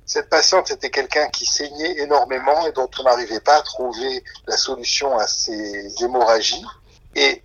Cette 0.06 0.28
patiente 0.28 0.70
était 0.70 0.90
quelqu'un 0.90 1.28
qui 1.28 1.46
saignait 1.46 1.98
énormément 1.98 2.66
et 2.66 2.72
dont 2.72 2.90
on 2.98 3.04
n'arrivait 3.04 3.40
pas 3.40 3.56
à 3.56 3.62
trouver 3.62 4.22
la 4.46 4.56
solution 4.56 5.16
à 5.18 5.26
ses 5.26 6.02
hémorragies. 6.02 6.64
Et 7.14 7.42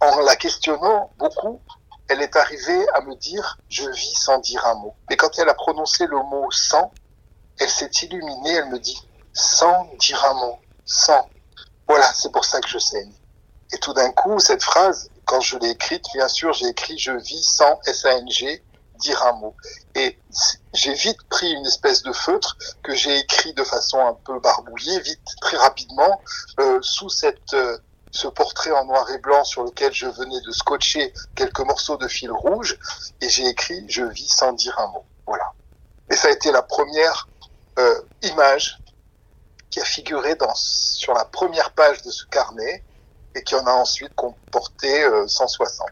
en 0.00 0.20
la 0.20 0.36
questionnant 0.36 1.10
beaucoup, 1.18 1.60
elle 2.08 2.22
est 2.22 2.36
arrivée 2.36 2.86
à 2.94 3.00
me 3.00 3.16
dire 3.16 3.58
je 3.68 3.88
vis 3.90 4.14
sans 4.14 4.38
dire 4.38 4.64
un 4.64 4.74
mot. 4.76 4.94
Mais 5.10 5.16
quand 5.16 5.38
elle 5.38 5.48
a 5.48 5.54
prononcé 5.54 6.06
le 6.06 6.18
mot 6.18 6.50
sans, 6.52 6.92
elle 7.58 7.70
s'est 7.70 7.90
illuminée, 8.02 8.52
elle 8.52 8.68
me 8.68 8.78
dit 8.78 9.00
sans 9.32 9.88
dire 9.98 10.24
un 10.24 10.34
mot, 10.34 10.58
sans. 10.84 11.28
Voilà, 11.88 12.12
c'est 12.14 12.30
pour 12.30 12.44
ça 12.44 12.60
que 12.60 12.68
je 12.68 12.78
saigne. 12.78 13.12
Et 13.72 13.78
tout 13.78 13.92
d'un 13.92 14.12
coup, 14.12 14.38
cette 14.38 14.62
phrase, 14.62 15.10
quand 15.24 15.40
je 15.40 15.58
l'ai 15.58 15.70
écrite, 15.70 16.04
bien 16.14 16.28
sûr, 16.28 16.52
j'ai 16.52 16.68
écrit 16.68 16.96
je 16.98 17.12
vis 17.12 17.42
sans 17.42 17.80
S-A-N-G, 17.86 18.62
dire 18.96 19.22
un 19.24 19.32
mot. 19.34 19.54
Et 19.94 20.18
j'ai 20.74 20.94
vite 20.94 21.22
pris 21.28 21.50
une 21.50 21.66
espèce 21.66 22.02
de 22.02 22.12
feutre 22.12 22.56
que 22.82 22.94
j'ai 22.94 23.18
écrit 23.18 23.52
de 23.54 23.64
façon 23.64 23.98
un 23.98 24.14
peu 24.14 24.38
barbouillée, 24.40 25.00
vite, 25.00 25.20
très 25.40 25.56
rapidement, 25.56 26.20
euh, 26.60 26.78
sous 26.82 27.08
cette 27.08 27.54
euh, 27.54 27.78
ce 28.12 28.28
portrait 28.28 28.70
en 28.70 28.84
noir 28.86 29.10
et 29.10 29.18
blanc 29.18 29.44
sur 29.44 29.64
lequel 29.64 29.92
je 29.92 30.06
venais 30.06 30.40
de 30.40 30.50
scotcher 30.50 31.12
quelques 31.34 31.60
morceaux 31.60 31.98
de 31.98 32.08
fil 32.08 32.30
rouge 32.30 32.78
et 33.20 33.28
j'ai 33.28 33.46
écrit 33.46 33.84
Je 33.88 34.04
vis 34.04 34.28
sans 34.28 34.52
dire 34.52 34.78
un 34.78 34.86
mot. 34.88 35.04
Voilà. 35.26 35.52
Et 36.10 36.16
ça 36.16 36.28
a 36.28 36.30
été 36.30 36.50
la 36.50 36.62
première 36.62 37.28
euh, 37.78 38.00
image 38.22 38.78
qui 39.70 39.80
a 39.80 39.84
figuré 39.84 40.34
dans, 40.36 40.54
sur 40.54 41.12
la 41.12 41.24
première 41.26 41.72
page 41.72 42.00
de 42.02 42.10
ce 42.10 42.24
carnet 42.26 42.84
et 43.34 43.42
qui 43.42 43.54
en 43.54 43.66
a 43.66 43.72
ensuite 43.72 44.14
comporté 44.14 45.06
160. 45.26 45.86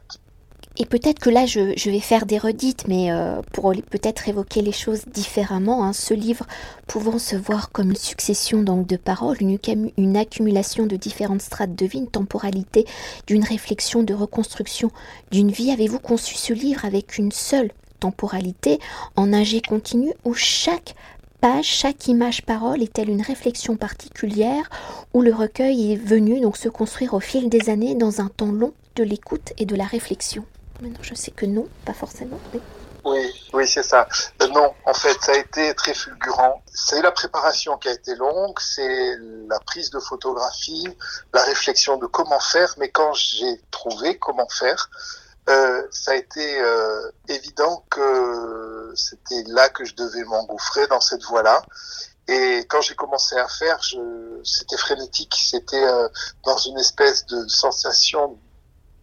Et 0.76 0.87
peut-être 0.87 1.20
que 1.20 1.30
là, 1.30 1.46
je, 1.46 1.88
vais 1.88 2.00
faire 2.00 2.26
des 2.26 2.37
redites, 2.37 2.88
mais 2.88 3.12
euh, 3.12 3.42
pour 3.52 3.72
peut-être 3.90 4.28
évoquer 4.28 4.60
les 4.60 4.72
choses 4.72 5.04
différemment, 5.06 5.84
hein, 5.84 5.92
ce 5.92 6.14
livre 6.14 6.46
pouvant 6.88 7.20
se 7.20 7.37
voir 7.37 7.70
comme 7.70 7.90
une 7.90 7.96
succession 7.96 8.60
donc 8.60 8.88
de 8.88 8.96
paroles, 8.96 9.37
une, 9.40 10.16
accumulation 10.16 10.87
de 10.87 10.96
différentes 10.96 11.42
strates 11.42 11.76
de 11.76 11.87
vie, 11.87 11.98
une 11.98 12.08
temporalité 12.08 12.87
d'une 13.28 13.44
réflexion, 13.44 14.02
de 14.02 14.14
reconstruction 14.14 14.90
d'une 15.30 15.52
vie. 15.52 15.70
Avez-vous 15.70 16.00
conçu 16.00 16.34
ce 16.34 16.52
livre 16.52 16.84
avec 16.84 17.18
une 17.18 17.30
seule 17.30 17.70
temporalité 18.00 18.80
en 19.14 19.32
un 19.32 19.44
jet 19.44 19.64
continu 19.64 20.12
où 20.24 20.34
chaque 20.34 20.96
page, 21.40 21.66
chaque 21.66 22.08
image-parole 22.08 22.82
est-elle 22.82 23.10
une 23.10 23.22
réflexion 23.22 23.76
particulière 23.76 24.68
où 25.12 25.22
le 25.22 25.32
recueil 25.32 25.92
est 25.92 25.96
venu 25.96 26.40
donc 26.40 26.56
se 26.56 26.68
construire 26.68 27.14
au 27.14 27.20
fil 27.20 27.48
des 27.48 27.70
années 27.70 27.94
dans 27.94 28.20
un 28.20 28.28
temps 28.28 28.50
long 28.50 28.72
de 28.96 29.04
l'écoute 29.04 29.52
et 29.56 29.66
de 29.66 29.76
la 29.76 29.84
réflexion? 29.84 30.44
Je 31.00 31.14
sais 31.14 31.30
que 31.30 31.46
non, 31.46 31.68
pas 31.84 31.94
forcément. 31.94 32.38
Oui, 33.04 33.30
oui, 33.52 33.68
c'est 33.68 33.82
ça. 33.82 34.08
Euh, 34.40 34.48
non, 34.48 34.72
en 34.87 34.94
fait, 34.94 35.16
ça 35.20 35.32
a 35.32 35.37
été 35.37 35.74
très 35.74 35.92
fulgurant. 35.92 36.62
C'est 36.72 37.02
la 37.02 37.12
préparation 37.12 37.76
qui 37.76 37.88
a 37.88 37.92
été 37.92 38.14
longue, 38.14 38.58
c'est 38.58 39.16
la 39.48 39.60
prise 39.60 39.90
de 39.90 40.00
photographie, 40.00 40.88
la 41.34 41.42
réflexion 41.42 41.98
de 41.98 42.06
comment 42.06 42.40
faire. 42.40 42.74
Mais 42.78 42.88
quand 42.88 43.12
j'ai 43.12 43.60
trouvé 43.70 44.18
comment 44.18 44.48
faire, 44.48 44.88
euh, 45.50 45.82
ça 45.90 46.12
a 46.12 46.14
été 46.14 46.60
euh, 46.60 47.10
évident 47.28 47.84
que 47.90 48.92
c'était 48.96 49.44
là 49.48 49.68
que 49.68 49.84
je 49.84 49.94
devais 49.94 50.24
m'engouffrer 50.24 50.87
dans 50.87 51.00
cette 51.00 51.24
voie-là. 51.24 51.62
Et 52.26 52.64
quand 52.70 52.80
j'ai 52.80 52.94
commencé 52.94 53.37
à 53.37 53.46
faire, 53.48 53.78
c'était 54.44 54.78
frénétique, 54.78 55.37
c'était 55.38 55.84
dans 56.46 56.56
une 56.56 56.78
espèce 56.78 57.26
de 57.26 57.46
sensation 57.48 58.38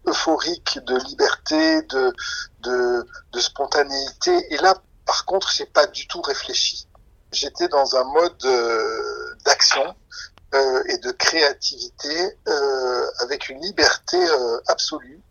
euphorique 0.05 0.79
de 0.85 0.97
liberté, 0.97 1.81
de, 1.83 2.13
de, 2.61 3.39
spontanéité. 3.39 4.53
Et 4.53 4.57
là, 4.57 4.75
par 5.05 5.25
contre, 5.25 5.51
j'ai 5.51 5.65
pas 5.65 5.87
du 5.87 6.07
tout 6.07 6.21
réfléchi. 6.21 6.87
J'étais 7.31 7.67
dans 7.67 7.95
un 7.95 8.03
mode 8.05 8.45
euh, 8.45 9.35
d'action 9.45 9.95
euh, 10.53 10.83
et 10.89 10.97
de 10.97 11.11
créativité 11.11 12.37
euh, 12.49 13.05
avec 13.19 13.47
une 13.47 13.61
liberté 13.61 14.17
euh, 14.17 14.59
absolue 14.67 15.21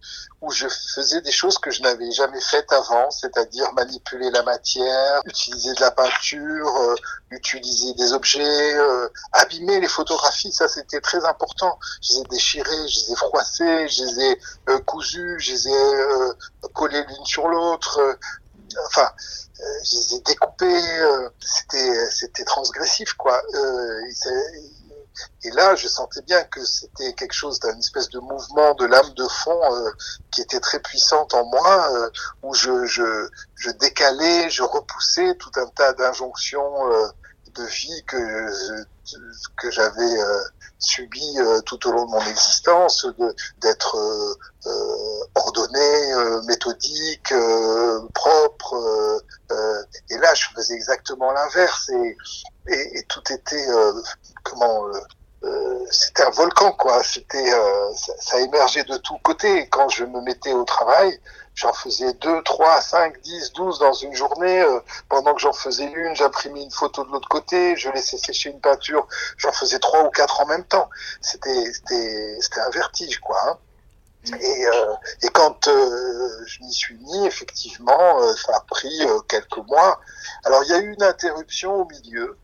où 0.40 0.50
je 0.50 0.66
faisais 0.66 1.20
des 1.20 1.30
choses 1.30 1.58
que 1.58 1.70
je 1.70 1.82
n'avais 1.82 2.10
jamais 2.12 2.40
faites 2.40 2.72
avant, 2.72 3.10
c'est-à-dire 3.10 3.70
manipuler 3.74 4.30
la 4.30 4.42
matière, 4.42 5.20
utiliser 5.26 5.74
de 5.74 5.80
la 5.82 5.90
peinture, 5.90 6.74
euh, 6.74 6.94
utiliser 7.30 7.92
des 7.94 8.14
objets, 8.14 8.74
euh, 8.74 9.08
abîmer 9.32 9.78
les 9.80 9.88
photographies, 9.88 10.52
ça 10.52 10.68
c'était 10.68 11.02
très 11.02 11.22
important. 11.26 11.78
Je 12.00 12.14
les 12.14 12.20
ai 12.20 12.24
déchirées, 12.24 12.88
je 12.88 13.00
les 13.00 13.12
ai 13.12 13.16
froissées, 13.16 13.88
je 13.88 14.04
les 14.04 14.24
ai 14.24 14.80
cousues, 14.86 15.38
je 15.38 15.52
les 15.52 15.68
ai 15.68 16.70
collées 16.72 17.04
l'une 17.06 17.26
sur 17.26 17.46
l'autre. 17.48 18.00
enfin, 18.86 19.10
je 19.84 19.96
les 19.96 20.14
ai 20.14 20.20
découpées. 20.20 20.82
c'était 21.40 22.10
c'était 22.10 22.44
transgressif 22.44 23.12
quoi. 23.12 23.42
Et 25.42 25.50
là, 25.50 25.74
je 25.74 25.88
sentais 25.88 26.22
bien 26.22 26.42
que 26.44 26.64
c'était 26.64 27.12
quelque 27.14 27.32
chose 27.32 27.60
d'un 27.60 27.78
espèce 27.78 28.08
de 28.10 28.18
mouvement 28.20 28.74
de 28.74 28.86
l'âme 28.86 29.12
de 29.14 29.26
fond 29.26 29.60
euh, 29.74 29.90
qui 30.30 30.42
était 30.42 30.60
très 30.60 30.80
puissante 30.80 31.34
en 31.34 31.44
moi, 31.44 31.92
euh, 31.92 32.10
où 32.42 32.54
je, 32.54 32.84
je, 32.86 33.28
je, 33.56 33.70
décalais, 33.70 34.50
je 34.50 34.62
repoussais 34.62 35.34
tout 35.36 35.50
un 35.56 35.66
tas 35.68 35.92
d'injonctions 35.94 36.92
euh, 36.92 37.08
vie 37.66 38.02
que, 38.06 38.84
que 39.56 39.70
j'avais 39.70 40.16
subi 40.78 41.36
tout 41.66 41.88
au 41.88 41.92
long 41.92 42.06
de 42.06 42.10
mon 42.10 42.20
existence, 42.20 43.06
d'être 43.60 43.96
ordonné, 45.34 46.42
méthodique, 46.46 47.34
propre. 48.14 49.22
et 50.10 50.18
là, 50.18 50.34
je 50.34 50.46
faisais 50.54 50.74
exactement 50.74 51.32
l'inverse 51.32 51.88
et, 51.90 52.16
et, 52.68 52.98
et, 52.98 53.02
tout 53.04 53.22
était 53.32 53.66
comment 54.44 54.84
euh, 55.42 55.86
c'était 55.90 56.22
un 56.22 56.30
volcan 56.30 56.72
quoi. 56.72 57.02
C'était 57.02 57.52
euh, 57.52 57.92
ça, 57.94 58.12
ça, 58.18 58.40
émergeait 58.40 58.84
de 58.84 58.96
tous 58.98 59.18
côtés. 59.18 59.68
Quand 59.68 59.88
je 59.88 60.04
me 60.04 60.20
mettais 60.20 60.52
au 60.52 60.64
travail 60.64 61.18
j'en 61.54 61.72
faisais 61.72 62.12
deux 62.14 62.42
trois 62.42 62.80
cinq 62.80 63.20
dix 63.22 63.52
douze 63.52 63.78
dans 63.78 63.92
une 63.92 64.14
journée. 64.14 64.60
Euh, 64.60 64.80
pendant 65.08 65.34
que 65.34 65.40
j'en 65.40 65.52
faisais 65.52 65.84
une 65.84 66.14
j'imprimais 66.14 66.62
une 66.62 66.70
photo 66.70 67.04
de 67.04 67.10
l'autre 67.10 67.28
côté. 67.28 67.76
Je 67.76 67.90
laissais 67.90 68.18
sécher 68.18 68.50
une 68.50 68.60
peinture. 68.60 69.06
J'en 69.38 69.52
faisais 69.52 69.78
trois 69.78 70.04
ou 70.04 70.10
quatre 70.10 70.40
en 70.40 70.46
même 70.46 70.64
temps. 70.64 70.90
C'était 71.22 71.72
c'était 71.72 72.38
c'était 72.40 72.60
un 72.60 72.70
vertige 72.70 73.18
quoi 73.20 73.38
hein. 73.46 73.58
Et, 74.26 74.66
euh, 74.66 74.94
et, 75.22 75.28
quand 75.28 75.66
euh, 75.68 76.44
je 76.44 76.60
m'y 76.62 76.72
suis 76.72 76.94
mis, 76.98 77.26
effectivement, 77.26 78.20
euh, 78.20 78.34
ça 78.34 78.54
a 78.54 78.60
pris 78.60 79.00
quelques 79.28 79.56
mois. 79.66 79.98
Alors 80.44 80.62
il 80.64 80.70
y 80.70 80.74
a 80.74 80.78
eu 80.78 80.92
une 80.92 81.02
interruption 81.02 81.74
au 81.74 81.86
milieu 81.86 82.36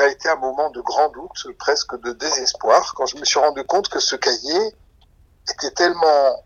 a 0.00 0.08
été 0.08 0.28
un 0.28 0.36
moment 0.36 0.70
de 0.70 0.80
grand 0.80 1.08
doute, 1.10 1.46
presque 1.58 1.98
de 2.00 2.12
désespoir, 2.12 2.94
quand 2.94 3.06
je 3.06 3.16
me 3.16 3.24
suis 3.24 3.38
rendu 3.38 3.64
compte 3.64 3.88
que 3.88 4.00
ce 4.00 4.16
cahier 4.16 4.74
était 5.50 5.70
tellement 5.72 6.44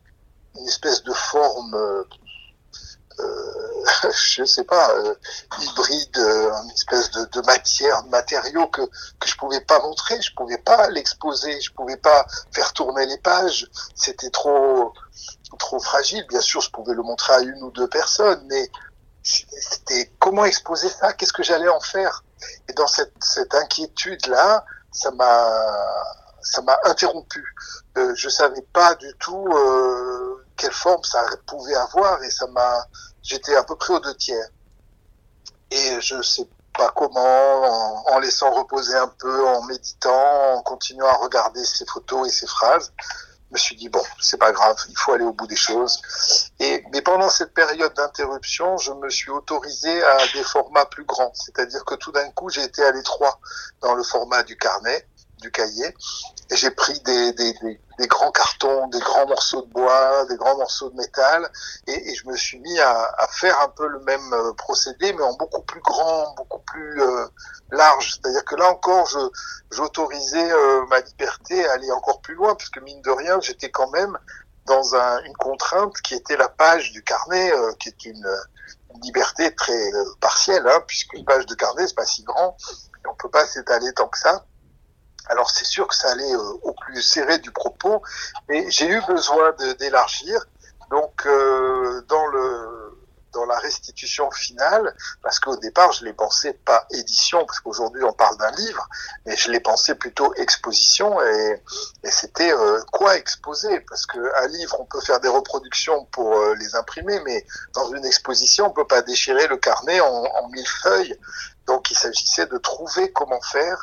une 0.57 0.67
espèce 0.67 1.03
de 1.03 1.13
forme, 1.13 1.75
euh, 1.75 2.05
euh 3.21 3.85
je 4.13 4.45
sais 4.45 4.65
pas, 4.65 4.91
euh, 4.93 5.15
hybride, 5.61 6.19
euh, 6.19 6.63
une 6.63 6.71
espèce 6.71 7.11
de, 7.11 7.41
matière, 7.43 8.03
de 8.05 8.09
matériau 8.09 8.67
que 8.69 8.83
que 9.19 9.29
je 9.29 9.37
pouvais 9.37 9.61
pas 9.61 9.79
montrer, 9.81 10.21
je 10.23 10.35
pouvais 10.35 10.59
pas 10.59 10.89
l'exposer, 10.91 11.61
je 11.61 11.73
pouvais 11.73 11.97
pas 11.97 12.27
faire 12.53 12.73
tourner 12.73 13.07
les 13.07 13.19
pages, 13.19 13.69
c'était 13.95 14.31
trop 14.31 14.93
trop 15.59 15.81
fragile. 15.81 16.27
Bien 16.29 16.41
sûr, 16.41 16.61
je 16.61 16.71
pouvais 16.71 16.95
le 16.95 17.03
montrer 17.03 17.35
à 17.35 17.41
une 17.41 17.63
ou 17.63 17.71
deux 17.71 17.89
personnes, 17.89 18.45
mais 18.49 18.71
c'était 19.23 20.13
comment 20.19 20.45
exposer 20.45 20.89
ça, 20.89 21.13
qu'est-ce 21.13 21.33
que 21.33 21.43
j'allais 21.43 21.69
en 21.69 21.81
faire? 21.81 22.25
Et 22.69 22.73
dans 22.73 22.87
cette, 22.87 23.13
cette 23.21 23.55
inquiétude-là, 23.55 24.65
ça 24.93 25.11
m'a 25.13 25.51
ça 26.43 26.61
m'a 26.63 26.79
interrompu. 26.85 27.43
Euh, 27.97 28.15
je 28.15 28.29
savais 28.29 28.63
pas 28.73 28.95
du 28.97 29.13
tout 29.19 29.49
euh, 29.55 30.45
quelle 30.57 30.73
forme 30.73 31.03
ça 31.03 31.25
pouvait 31.47 31.75
avoir 31.75 32.23
et 32.23 32.31
ça 32.31 32.47
m'a 32.49 32.87
j'étais 33.23 33.57
à 33.57 33.65
peu 33.65 33.77
près 33.77 33.95
aux 33.95 34.01
deux 34.01 34.15
tiers. 34.15 34.49
Et 35.71 36.01
je 36.01 36.21
sais 36.23 36.47
pas 36.77 36.93
comment, 36.95 38.07
en, 38.13 38.19
laissant 38.19 38.51
reposer 38.51 38.95
un 38.97 39.09
peu, 39.09 39.47
en 39.47 39.63
méditant, 39.63 40.55
en 40.55 40.63
continuant 40.63 41.07
à 41.07 41.15
regarder 41.15 41.65
ces 41.65 41.87
photos 41.87 42.29
et 42.29 42.31
ces 42.31 42.47
phrases. 42.47 42.93
Je 43.51 43.55
me 43.55 43.59
suis 43.59 43.77
dit 43.77 43.89
bon, 43.89 44.03
c'est 44.21 44.39
pas 44.39 44.53
grave, 44.53 44.77
il 44.89 44.97
faut 44.97 45.13
aller 45.13 45.25
au 45.25 45.33
bout 45.33 45.47
des 45.47 45.57
choses. 45.57 46.01
Et 46.59 46.85
mais 46.93 47.03
pendant 47.03 47.29
cette 47.29 47.55
période 47.55 47.95
d'interruption, 47.95 48.77
je 48.79 48.93
me 48.93 49.09
suis 49.11 49.31
autorisé 49.31 50.03
à 50.03 50.19
des 50.35 50.43
formats 50.43 50.87
plus 50.87 51.05
grands, 51.05 51.33
c'est-à-dire 51.35 51.85
que 51.85 51.95
tout 51.95 52.13
d'un 52.13 52.31
coup, 52.31 52.49
j'ai 52.49 52.63
été 52.63 52.83
à 52.83 52.93
l'étroit 52.93 53.39
dans 53.81 53.95
le 53.95 54.03
format 54.03 54.43
du 54.43 54.57
carnet 54.57 55.07
du 55.41 55.51
cahier. 55.51 55.95
Et 56.51 56.57
j'ai 56.57 56.71
pris 56.71 56.99
des, 57.01 57.33
des, 57.33 57.55
des, 57.99 58.07
grands 58.07 58.31
cartons, 58.31 58.87
des 58.89 59.01
grands 59.01 59.27
morceaux 59.27 59.63
de 59.63 59.73
bois, 59.73 60.27
des 60.27 60.37
grands 60.37 60.57
morceaux 60.57 60.91
de 60.91 60.97
métal, 60.97 61.51
et, 61.87 62.11
et 62.11 62.15
je 62.15 62.29
me 62.29 62.37
suis 62.37 62.59
mis 62.61 62.79
à, 62.81 63.15
à, 63.19 63.27
faire 63.29 63.59
un 63.61 63.69
peu 63.69 63.87
le 63.87 64.01
même 64.01 64.33
euh, 64.33 64.53
procédé, 64.53 65.13
mais 65.13 65.23
en 65.23 65.35
beaucoup 65.35 65.63
plus 65.63 65.81
grand, 65.81 66.35
beaucoup 66.35 66.61
plus 66.61 67.01
euh, 67.03 67.27
large. 67.71 68.13
C'est-à-dire 68.13 68.45
que 68.45 68.57
là 68.57 68.71
encore, 68.71 69.07
je 69.07 69.19
j'autorisais 69.71 70.53
euh, 70.53 70.87
ma 70.87 71.01
liberté 71.01 71.67
à 71.67 71.73
aller 71.73 71.91
encore 71.91 72.21
plus 72.21 72.35
loin, 72.35 72.55
puisque 72.55 72.81
mine 72.83 73.01
de 73.03 73.11
rien, 73.11 73.41
j'étais 73.41 73.71
quand 73.71 73.91
même 73.91 74.17
dans 74.67 74.95
un, 74.95 75.23
une 75.25 75.37
contrainte 75.37 75.95
qui 76.03 76.15
était 76.15 76.37
la 76.37 76.49
page 76.49 76.93
du 76.93 77.03
carnet, 77.03 77.53
qui 77.79 77.89
est 77.89 78.05
une, 78.07 78.27
une, 78.95 79.01
liberté 79.03 79.55
très 79.55 79.91
partielle, 80.21 80.67
hein, 80.67 80.83
puisqu'une 80.87 81.25
page 81.25 81.45
de 81.47 81.55
carnet, 81.55 81.87
c'est 81.87 81.97
pas 81.97 82.07
si 82.07 82.23
grand, 82.23 82.57
et 83.05 83.09
on 83.09 83.15
peut 83.17 83.29
pas 83.29 83.47
s'étaler 83.47 83.93
tant 83.93 84.09
que 84.09 84.19
ça. 84.19 84.45
Alors 85.27 85.51
c'est 85.51 85.65
sûr 85.65 85.87
que 85.87 85.95
ça 85.95 86.11
allait 86.11 86.35
euh, 86.35 86.53
au 86.63 86.73
plus 86.73 87.03
serré 87.03 87.39
du 87.39 87.51
propos, 87.51 88.03
mais 88.49 88.71
j'ai 88.71 88.89
eu 88.89 89.01
besoin 89.07 89.55
d'élargir. 89.79 90.45
Donc 90.91 91.27
euh, 91.27 92.03
dans 92.09 92.27
le 92.27 92.84
dans 93.35 93.45
la 93.47 93.59
restitution 93.59 94.31
finale, 94.31 94.95
parce 95.23 95.39
qu'au 95.39 95.57
départ 95.57 95.93
je 95.93 96.05
l'ai 96.05 96.13
pensé 96.13 96.53
pas 96.53 96.87
édition, 96.91 97.45
parce 97.45 97.61
qu'aujourd'hui 97.61 98.03
on 98.05 98.13
parle 98.13 98.37
d'un 98.39 98.51
livre, 98.53 98.89
mais 99.27 99.37
je 99.37 99.51
l'ai 99.51 99.61
pensé 99.61 99.95
plutôt 99.95 100.33
exposition, 100.35 101.21
et, 101.21 101.63
c'était 102.11 102.53
euh, 102.53 102.81
quoi 102.93 103.17
exposer, 103.17 103.81
parce 103.81 104.07
qu'un 104.07 104.47
livre 104.49 104.77
on 104.81 104.85
peut 104.85 105.01
faire 105.01 105.21
des 105.21 105.29
reproductions 105.29 106.07
pour 106.07 106.39
les 106.59 106.75
imprimer, 106.75 107.21
mais 107.25 107.47
dans 107.75 107.93
une 107.93 108.05
exposition 108.05 108.67
on 108.67 108.71
peut 108.71 108.87
pas 108.87 109.03
déchirer 109.03 109.47
le 109.49 109.57
carnet 109.57 110.01
en, 110.01 110.49
mille 110.49 110.69
feuilles. 110.83 111.19
Donc 111.67 111.91
il 111.91 111.97
s'agissait 111.97 112.47
de 112.47 112.59
trouver 112.59 113.11
comment 113.13 113.41
faire 113.41 113.81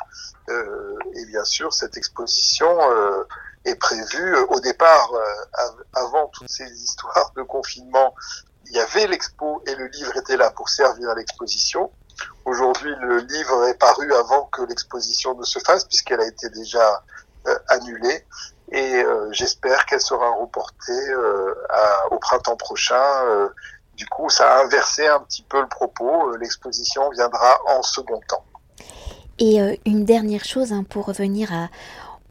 euh, 0.48 0.98
et 1.14 1.26
bien 1.26 1.44
sûr, 1.44 1.72
cette 1.72 1.96
exposition 1.96 2.68
euh, 2.90 3.24
est 3.64 3.76
prévue 3.76 4.34
euh, 4.34 4.46
au 4.48 4.60
départ, 4.60 5.10
avant 5.94 6.28
toutes 6.28 6.48
ces 6.48 6.70
histoires 6.70 7.32
de 7.36 7.42
confinement. 7.42 8.14
Il 8.72 8.78
y 8.78 8.80
avait 8.80 9.06
l'expo 9.06 9.62
et 9.66 9.74
le 9.74 9.86
livre 9.88 10.16
était 10.16 10.38
là 10.38 10.50
pour 10.50 10.70
servir 10.70 11.10
à 11.10 11.14
l'exposition. 11.14 11.90
Aujourd'hui, 12.46 12.90
le 13.02 13.18
livre 13.18 13.66
est 13.68 13.78
paru 13.78 14.10
avant 14.14 14.46
que 14.46 14.62
l'exposition 14.62 15.34
ne 15.34 15.44
se 15.44 15.58
fasse, 15.58 15.84
puisqu'elle 15.84 16.20
a 16.20 16.26
été 16.26 16.48
déjà 16.48 17.04
annulée. 17.68 18.24
Et 18.70 19.04
j'espère 19.32 19.84
qu'elle 19.84 20.00
sera 20.00 20.30
reportée 20.30 21.14
au 22.10 22.18
printemps 22.18 22.56
prochain. 22.56 23.50
du 23.94 24.06
coup, 24.06 24.30
ça 24.30 24.56
a 24.56 24.64
inversé 24.64 25.06
un 25.06 25.20
petit 25.20 25.42
peu 25.42 25.60
le 25.60 25.68
propos. 25.68 26.34
L'exposition 26.36 27.10
viendra 27.10 27.60
en 27.66 27.82
second 27.82 28.20
temps. 28.26 28.44
Et 29.38 29.60
euh, 29.60 29.74
une 29.86 30.04
dernière 30.04 30.44
chose 30.44 30.72
hein, 30.72 30.84
pour 30.88 31.06
revenir 31.06 31.52
à, 31.52 31.68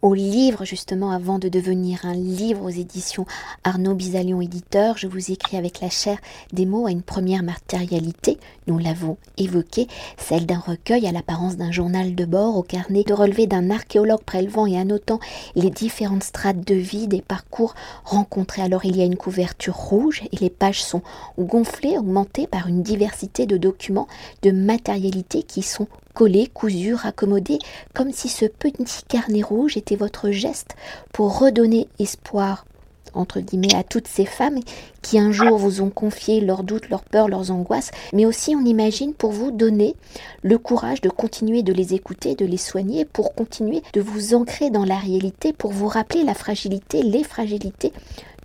au 0.01 0.13
livre, 0.13 0.65
justement, 0.65 1.11
avant 1.11 1.37
de 1.37 1.47
devenir 1.47 2.05
un 2.05 2.13
livre 2.13 2.63
aux 2.63 2.69
éditions 2.69 3.25
Arnaud 3.63 3.93
Bisalion 3.93 4.41
éditeur, 4.41 4.97
je 4.97 5.07
vous 5.07 5.31
écris 5.31 5.57
avec 5.57 5.79
la 5.79 5.89
chair 5.89 6.17
des 6.53 6.65
mots 6.65 6.87
à 6.87 6.91
une 6.91 7.03
première 7.03 7.43
matérialité, 7.43 8.39
nous 8.67 8.79
l'avons 8.79 9.17
évoqué, 9.37 9.87
celle 10.17 10.45
d'un 10.45 10.59
recueil 10.59 11.07
à 11.07 11.11
l'apparence 11.11 11.57
d'un 11.57 11.71
journal 11.71 12.15
de 12.15 12.25
bord 12.25 12.57
au 12.57 12.63
carnet 12.63 13.03
de 13.03 13.13
relevé 13.13 13.45
d'un 13.45 13.69
archéologue 13.69 14.23
prélevant 14.23 14.65
et 14.65 14.77
annotant 14.77 15.19
les 15.55 15.69
différentes 15.69 16.23
strates 16.23 16.65
de 16.65 16.75
vie 16.75 17.07
des 17.07 17.21
parcours 17.21 17.75
rencontrés. 18.03 18.63
Alors 18.63 18.85
il 18.85 18.97
y 18.97 19.01
a 19.01 19.05
une 19.05 19.17
couverture 19.17 19.75
rouge 19.75 20.23
et 20.31 20.37
les 20.37 20.49
pages 20.49 20.83
sont 20.83 21.01
gonflées, 21.37 21.97
augmentées 21.97 22.47
par 22.47 22.67
une 22.67 22.81
diversité 22.81 23.45
de 23.45 23.57
documents, 23.57 24.07
de 24.41 24.51
matérialités 24.51 25.43
qui 25.43 25.61
sont 25.61 25.87
collés, 26.13 26.47
cousus, 26.47 26.93
raccommodés, 26.93 27.59
comme 27.93 28.11
si 28.11 28.29
ce 28.29 28.45
petit 28.45 29.03
carnet 29.07 29.41
rouge 29.41 29.77
était 29.77 29.95
votre 29.95 30.31
geste 30.31 30.75
pour 31.11 31.39
redonner 31.39 31.87
espoir 31.99 32.65
entre 33.13 33.39
guillemets 33.39 33.75
à 33.75 33.83
toutes 33.83 34.07
ces 34.07 34.25
femmes 34.25 34.59
qui 35.01 35.19
un 35.19 35.31
jour 35.31 35.57
vous 35.57 35.81
ont 35.81 35.89
confié 35.89 36.41
leurs 36.41 36.63
doutes, 36.63 36.89
leurs 36.89 37.03
peurs, 37.03 37.27
leurs 37.27 37.51
angoisses, 37.51 37.91
mais 38.13 38.25
aussi 38.25 38.55
on 38.55 38.65
imagine 38.65 39.13
pour 39.13 39.31
vous 39.31 39.51
donner 39.51 39.95
le 40.43 40.57
courage 40.57 41.01
de 41.01 41.09
continuer 41.09 41.63
de 41.63 41.73
les 41.73 41.93
écouter, 41.93 42.35
de 42.35 42.45
les 42.45 42.57
soigner, 42.57 43.05
pour 43.05 43.33
continuer 43.33 43.81
de 43.93 44.01
vous 44.01 44.33
ancrer 44.33 44.69
dans 44.69 44.85
la 44.85 44.97
réalité, 44.97 45.53
pour 45.53 45.71
vous 45.71 45.87
rappeler 45.87 46.23
la 46.23 46.33
fragilité, 46.33 47.03
les 47.03 47.23
fragilités 47.23 47.93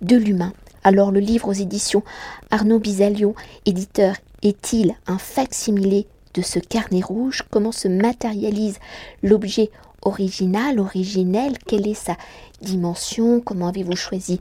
de 0.01 0.17
l'humain. 0.17 0.53
Alors 0.83 1.11
le 1.11 1.19
livre 1.19 1.49
aux 1.49 1.53
éditions 1.53 2.03
Arnaud 2.49 2.79
Bisalio, 2.79 3.35
éditeur, 3.65 4.15
est-il 4.43 4.95
un 5.07 5.17
facsimilé 5.17 6.07
ce 6.41 6.59
carnet 6.59 7.01
rouge 7.01 7.43
Comment 7.49 7.71
se 7.71 7.87
matérialise 7.87 8.77
l'objet 9.23 9.71
original, 10.01 10.79
originel 10.79 11.57
Quelle 11.65 11.87
est 11.87 11.93
sa 11.93 12.17
dimension 12.61 13.41
Comment 13.41 13.67
avez-vous 13.67 13.95
choisi 13.95 14.39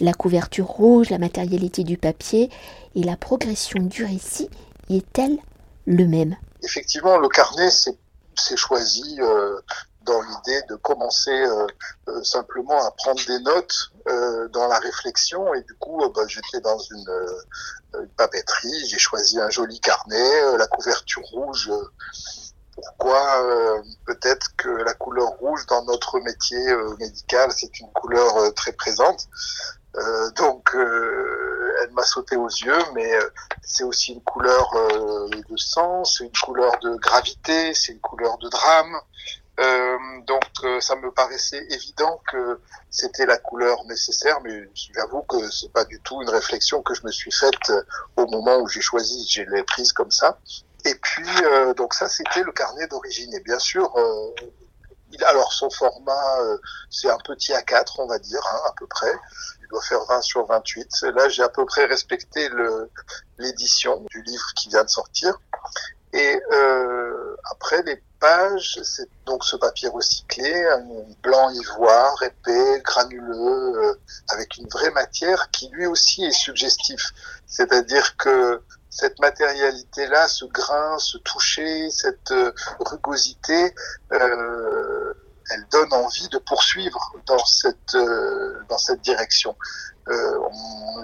la 0.00 0.12
couverture 0.12 0.66
rouge, 0.66 1.10
la 1.10 1.18
matérialité 1.18 1.84
du 1.84 1.96
papier 1.96 2.50
Et 2.94 3.02
la 3.02 3.16
progression 3.16 3.82
du 3.82 4.04
récit 4.04 4.48
y 4.88 4.98
est-elle 4.98 5.38
le 5.86 6.06
même? 6.06 6.36
Effectivement, 6.62 7.18
le 7.18 7.28
carnet, 7.28 7.70
c'est 7.70 8.56
choisi 8.56 9.16
euh, 9.20 9.58
dans 10.04 10.20
l'idée 10.22 10.62
de 10.68 10.76
commencer 10.76 11.30
euh, 11.30 11.66
euh, 12.08 12.22
simplement 12.22 12.84
à 12.84 12.90
prendre 12.92 13.20
des 13.26 13.38
notes 13.40 13.90
euh, 14.08 14.48
dans 14.48 14.68
la 14.68 14.78
réflexion 14.78 15.54
et 15.54 15.62
du 15.62 15.74
coup 15.74 16.02
bah, 16.14 16.22
j'étais 16.26 16.60
dans 16.60 16.78
une, 16.78 17.26
une 18.00 18.08
papeterie, 18.08 18.86
j'ai 18.88 18.98
choisi 18.98 19.40
un 19.40 19.50
joli 19.50 19.80
carnet, 19.80 20.56
la 20.58 20.66
couverture 20.66 21.22
rouge. 21.32 21.70
pourquoi 22.74 23.44
peut-être 24.06 24.56
que 24.56 24.68
la 24.68 24.94
couleur 24.94 25.28
rouge 25.40 25.66
dans 25.66 25.84
notre 25.84 26.20
métier 26.20 26.74
médical 26.98 27.50
c'est 27.54 27.80
une 27.80 27.90
couleur 27.92 28.52
très 28.54 28.72
présente. 28.72 29.28
donc 30.36 30.70
elle 30.74 31.90
m'a 31.92 32.04
sauté 32.04 32.36
aux 32.36 32.48
yeux, 32.48 32.82
mais 32.94 33.10
c'est 33.62 33.84
aussi 33.84 34.12
une 34.12 34.22
couleur 34.22 34.70
de 34.72 35.56
sens, 35.56 36.16
c'est 36.18 36.24
une 36.24 36.38
couleur 36.44 36.72
de 36.80 36.94
gravité, 36.96 37.74
c'est 37.74 37.92
une 37.92 38.00
couleur 38.00 38.38
de 38.38 38.48
drame, 38.48 38.96
euh, 39.60 39.98
donc 40.26 40.44
euh, 40.64 40.80
ça 40.80 40.96
me 40.96 41.10
paraissait 41.10 41.64
évident 41.70 42.20
que 42.30 42.58
c'était 42.90 43.26
la 43.26 43.36
couleur 43.36 43.84
nécessaire, 43.84 44.40
mais 44.42 44.68
j'avoue 44.94 45.22
que 45.22 45.50
c'est 45.50 45.70
pas 45.70 45.84
du 45.84 46.00
tout 46.00 46.22
une 46.22 46.30
réflexion 46.30 46.82
que 46.82 46.94
je 46.94 47.02
me 47.04 47.12
suis 47.12 47.32
faite 47.32 47.68
euh, 47.68 47.82
au 48.16 48.26
moment 48.26 48.58
où 48.58 48.68
j'ai 48.68 48.80
choisi, 48.80 49.26
j'ai 49.28 49.44
l'ai 49.44 49.62
prise 49.62 49.92
comme 49.92 50.10
ça. 50.10 50.38
Et 50.84 50.94
puis 50.96 51.28
donc 51.76 51.94
ça 51.94 52.08
c'était 52.08 52.42
le 52.42 52.50
carnet 52.50 52.88
d'origine. 52.88 53.32
Et 53.34 53.40
bien 53.40 53.60
sûr, 53.60 53.94
il, 55.12 55.24
alors 55.24 55.52
son 55.52 55.70
format 55.70 56.38
c'est 56.90 57.08
un 57.08 57.18
petit 57.18 57.52
A4 57.52 57.94
on 57.98 58.06
va 58.08 58.18
dire 58.18 58.40
hein, 58.52 58.60
à 58.66 58.72
peu 58.76 58.88
près. 58.88 59.14
Il 59.60 59.68
doit 59.68 59.82
faire 59.82 60.04
20 60.06 60.22
sur 60.22 60.44
28. 60.44 61.02
Là 61.14 61.28
j'ai 61.28 61.44
à 61.44 61.48
peu 61.48 61.64
près 61.66 61.84
respecté 61.84 62.48
l'édition 63.38 64.04
du 64.10 64.22
livre 64.22 64.46
qui 64.56 64.70
vient 64.70 64.82
de 64.82 64.90
sortir. 64.90 65.38
Et 66.12 66.40
euh, 66.52 67.36
après, 67.50 67.82
les 67.82 68.02
c'est 68.82 69.08
donc 69.26 69.44
ce 69.44 69.56
papier 69.56 69.88
recyclé, 69.88 70.64
blanc 71.22 71.50
ivoire, 71.50 72.22
épais, 72.22 72.80
granuleux, 72.84 73.76
euh, 73.76 73.94
avec 74.28 74.56
une 74.56 74.68
vraie 74.68 74.90
matière 74.90 75.50
qui 75.50 75.68
lui 75.70 75.86
aussi 75.86 76.24
est 76.24 76.30
suggestif. 76.32 77.12
C'est-à-dire 77.46 78.16
que 78.16 78.62
cette 78.90 79.18
matérialité-là, 79.20 80.28
ce 80.28 80.44
grain, 80.44 80.98
ce 80.98 81.18
toucher, 81.18 81.90
cette 81.90 82.30
euh, 82.30 82.52
rugosité, 82.80 83.74
euh, 84.12 85.14
elle 85.50 85.66
donne 85.72 85.92
envie 85.92 86.28
de 86.28 86.38
poursuivre 86.38 87.12
dans 87.26 87.44
cette 87.44 87.96
dans 88.68 88.78
cette 88.78 89.00
direction. 89.02 89.56
Euh, 90.08 90.38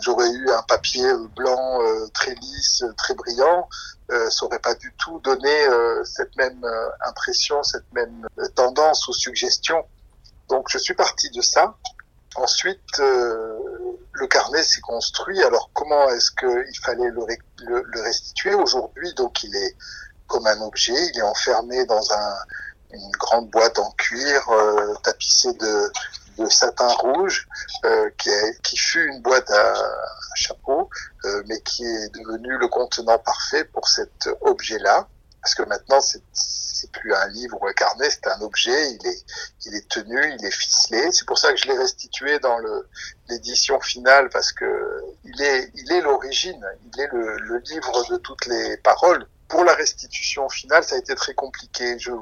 J'aurais 0.00 0.30
eu 0.30 0.48
un 0.50 0.62
papier 0.62 1.06
blanc 1.36 1.80
très 2.14 2.34
lisse, 2.34 2.84
très 2.96 3.14
brillant, 3.14 3.68
euh, 4.10 4.30
ça 4.30 4.46
aurait 4.46 4.58
pas 4.58 4.74
du 4.74 4.94
tout 4.96 5.20
donné 5.20 5.66
euh, 5.66 6.02
cette 6.04 6.34
même 6.36 6.64
euh, 6.64 6.88
impression, 7.06 7.62
cette 7.62 7.92
même 7.92 8.26
euh, 8.38 8.48
tendance 8.54 9.06
ou 9.08 9.12
suggestion. 9.12 9.84
Donc 10.48 10.68
je 10.70 10.78
suis 10.78 10.94
parti 10.94 11.28
de 11.30 11.42
ça. 11.42 11.74
Ensuite, 12.36 12.98
le 12.98 14.26
carnet 14.28 14.62
s'est 14.62 14.80
construit. 14.80 15.42
Alors 15.42 15.70
comment 15.74 16.08
est-ce 16.10 16.30
qu'il 16.30 16.78
fallait 16.82 17.10
le, 17.10 17.26
le, 17.66 17.82
le 17.82 18.00
restituer? 18.02 18.54
Aujourd'hui 18.54 19.12
Donc 19.14 19.42
il 19.42 19.54
est 19.56 19.76
comme 20.26 20.46
un 20.46 20.60
objet, 20.60 20.94
il 20.94 21.18
est 21.18 21.22
enfermé 21.22 21.84
dans 21.86 22.12
un, 22.12 22.34
une 22.92 23.10
grande 23.12 23.50
boîte 23.50 23.78
en 23.78 23.90
cuir 23.92 24.48
tapissée 25.02 25.52
de, 25.54 25.92
de 26.38 26.48
satin 26.48 26.88
rouge 26.88 27.46
euh, 27.84 28.10
qui, 28.18 28.30
est, 28.30 28.62
qui 28.62 28.76
fut 28.76 29.04
une 29.04 29.20
boîte 29.22 29.50
à, 29.50 29.74
chapeau, 30.34 30.88
euh, 31.24 31.42
mais 31.46 31.60
qui 31.62 31.84
est 31.84 32.14
devenu 32.14 32.56
le 32.58 32.68
contenant 32.68 33.18
parfait 33.18 33.64
pour 33.64 33.88
cet 33.88 34.28
objet-là. 34.42 35.08
parce 35.42 35.54
que 35.54 35.62
maintenant 35.64 36.00
c'est 36.00 36.22
plus 36.92 37.12
un 37.12 37.28
livre 37.28 37.58
ou 37.60 37.66
un 37.66 37.72
carnet, 37.72 38.08
c'est 38.08 38.28
un 38.28 38.40
objet, 38.40 38.92
il 38.92 39.06
est, 39.06 39.24
il 39.66 39.74
est 39.74 39.88
tenu, 39.88 40.16
il 40.38 40.44
est 40.44 40.50
ficelé. 40.50 41.10
C'est 41.10 41.26
pour 41.26 41.36
ça 41.36 41.52
que 41.52 41.58
je 41.58 41.66
l'ai 41.66 41.76
restitué 41.76 42.38
dans 42.38 42.56
l'édition 43.28 43.80
finale 43.80 44.28
parce 44.30 44.52
que 44.52 45.02
il 45.24 45.42
est, 45.42 45.70
il 45.74 45.92
est 45.92 46.00
l'origine, 46.00 46.64
il 46.92 47.00
est 47.00 47.08
le, 47.12 47.36
le 47.36 47.58
livre 47.58 48.08
de 48.10 48.16
toutes 48.18 48.46
les 48.46 48.76
paroles 48.78 49.26
pour 49.48 49.64
la 49.64 49.74
restitution 49.74 50.48
finale, 50.48 50.84
ça 50.84 50.94
a 50.94 50.98
été 50.98 51.14
très 51.14 51.34
compliqué. 51.34 51.98
Je, 51.98 52.12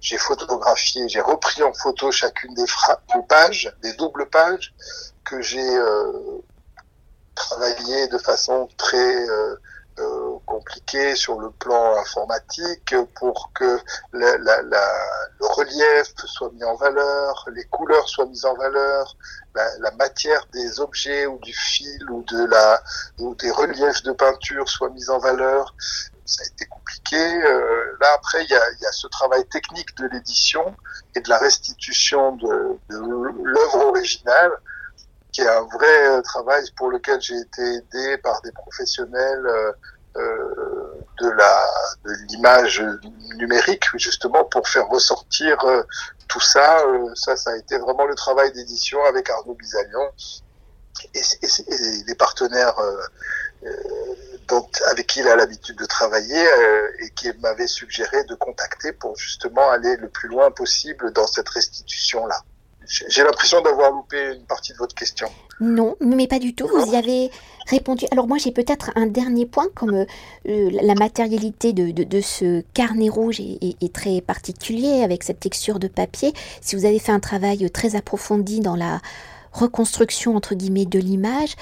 j'ai 0.00 0.18
photographié, 0.18 1.08
j'ai 1.08 1.20
repris 1.20 1.62
en 1.62 1.72
photo 1.72 2.10
chacune 2.10 2.52
des, 2.54 2.64
des 2.64 3.22
pages, 3.28 3.72
des 3.82 3.92
doubles 3.94 4.28
pages 4.28 4.74
que 5.24 5.40
j'ai 5.40 5.76
euh, 5.76 6.40
travaillé 7.34 8.08
de 8.08 8.18
façon 8.18 8.68
très 8.76 9.28
euh, 9.28 9.56
euh, 9.98 10.38
compliqué 10.46 11.14
sur 11.14 11.38
le 11.38 11.50
plan 11.50 11.96
informatique 11.96 12.94
pour 13.14 13.52
que 13.54 13.78
la, 14.12 14.38
la, 14.38 14.62
la, 14.62 14.88
le 15.38 15.46
relief 15.46 16.14
soit 16.24 16.50
mis 16.52 16.64
en 16.64 16.76
valeur, 16.76 17.46
les 17.54 17.64
couleurs 17.64 18.08
soient 18.08 18.26
mises 18.26 18.46
en 18.46 18.54
valeur, 18.54 19.16
la, 19.54 19.90
matière 19.92 20.46
des 20.52 20.80
objets 20.80 21.26
ou 21.26 21.38
du 21.40 21.52
fil 21.52 22.10
ou 22.10 22.22
de 22.22 22.44
la 22.46 22.82
ou 23.18 23.34
des 23.34 23.50
reliefs 23.50 24.02
de 24.02 24.12
peinture 24.12 24.68
soient 24.68 24.90
mis 24.90 25.10
en 25.10 25.18
valeur. 25.18 25.74
Ça 26.32 26.44
a 26.44 26.46
été 26.46 26.64
compliqué. 26.64 27.18
Euh, 27.18 27.96
là 28.00 28.14
après, 28.14 28.42
il 28.42 28.50
y 28.50 28.54
a, 28.54 28.92
ce 28.92 29.06
travail 29.08 29.44
technique 29.48 29.94
de 29.98 30.06
l'édition 30.06 30.74
et 31.14 31.20
de 31.20 31.28
la 31.28 31.36
restitution 31.36 32.36
de, 32.36 32.78
l'œuvre 32.88 33.88
originale 33.88 34.52
qui 35.30 35.42
est 35.42 35.48
un 35.48 35.66
vrai 35.74 36.08
euh, 36.08 36.22
travail 36.22 36.64
pour 36.74 36.90
lequel 36.90 37.20
j'ai 37.20 37.36
été 37.36 37.62
aidé 37.62 38.16
par 38.18 38.40
des 38.40 38.52
professionnels 38.52 39.46
euh, 40.16 41.04
de 41.20 41.30
l'image 42.30 42.82
numérique 43.36 43.84
justement 43.96 44.44
pour 44.44 44.66
faire 44.66 44.88
ressortir 44.88 45.58
tout 46.28 46.40
ça. 46.40 46.82
ça, 47.14 47.36
ça 47.36 47.50
a 47.50 47.56
été 47.56 47.76
vraiment 47.76 48.06
le 48.06 48.14
travail 48.14 48.52
d'édition 48.52 49.04
avec 49.04 49.28
Arnaud 49.28 49.54
Bizalion 49.54 50.10
et, 51.14 51.20
et, 51.20 52.04
les 52.06 52.14
partenaires 52.14 52.76
dont, 54.52 54.68
avec 54.90 55.06
qui 55.06 55.20
il 55.20 55.28
a 55.28 55.36
l'habitude 55.36 55.76
de 55.76 55.86
travailler 55.86 56.44
et 57.00 57.10
qui 57.10 57.30
m'avait 57.40 57.66
suggéré 57.66 58.24
de 58.24 58.34
contacter 58.34 58.92
pour 58.92 59.16
justement 59.16 59.70
aller 59.70 59.96
le 59.96 60.08
plus 60.08 60.28
loin 60.28 60.50
possible 60.50 61.12
dans 61.12 61.26
cette 61.26 61.48
restitution 61.48 62.26
là. 62.26 62.36
J'ai 62.86 63.22
l'impression 63.22 63.60
d'avoir 63.62 63.92
loupé 63.92 64.34
une 64.34 64.44
partie 64.44 64.72
de 64.72 64.78
votre 64.78 64.94
question. 64.94 65.28
Non, 65.60 65.96
mais 66.00 66.26
pas 66.26 66.38
du 66.38 66.54
tout. 66.54 66.66
Vous 66.66 66.92
y 66.92 66.96
avez 66.96 67.30
répondu. 67.68 68.06
Alors 68.10 68.26
moi, 68.26 68.38
j'ai 68.38 68.50
peut-être 68.50 68.90
un 68.96 69.06
dernier 69.06 69.46
point, 69.46 69.68
comme 69.74 69.94
euh, 69.94 70.70
la 70.82 70.94
matérialité 70.94 71.72
de, 71.72 71.92
de, 71.92 72.02
de, 72.02 72.20
ce 72.20 72.62
carnet 72.74 73.08
rouge 73.08 73.40
est, 73.40 73.76
est, 73.80 73.92
très 73.92 74.20
particulier 74.20 75.02
avec 75.02 75.22
cette 75.22 75.40
texture 75.40 75.78
de 75.78 75.88
papier. 75.88 76.32
Si 76.60 76.74
vous 76.76 76.84
avez 76.84 76.98
fait 76.98 77.12
un 77.12 77.20
travail 77.20 77.70
très 77.70 77.94
approfondi 77.94 78.60
dans 78.60 78.76
la 78.76 79.00
reconstruction 79.52 80.34
entre 80.34 80.54
guillemets 80.54 80.86
de 80.86 80.98
l'image, 80.98 81.54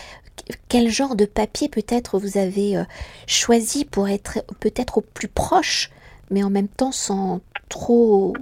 quel 0.69 0.89
genre 0.89 1.17
de 1.17 1.25
papier 1.25 1.69
peut-être 1.69 2.19
vous 2.19 2.39
avez 2.39 2.77
euh, 2.77 2.85
choisi 3.27 3.85
pour 3.85 4.09
être 4.09 4.39
peut-être 4.61 4.99
au 4.99 5.01
plus 5.01 5.29
proche, 5.29 5.91
mais 6.31 6.43
en 6.43 6.51
même 6.51 6.69
temps 6.69 6.93
sans 6.93 7.41
trop 7.69 8.35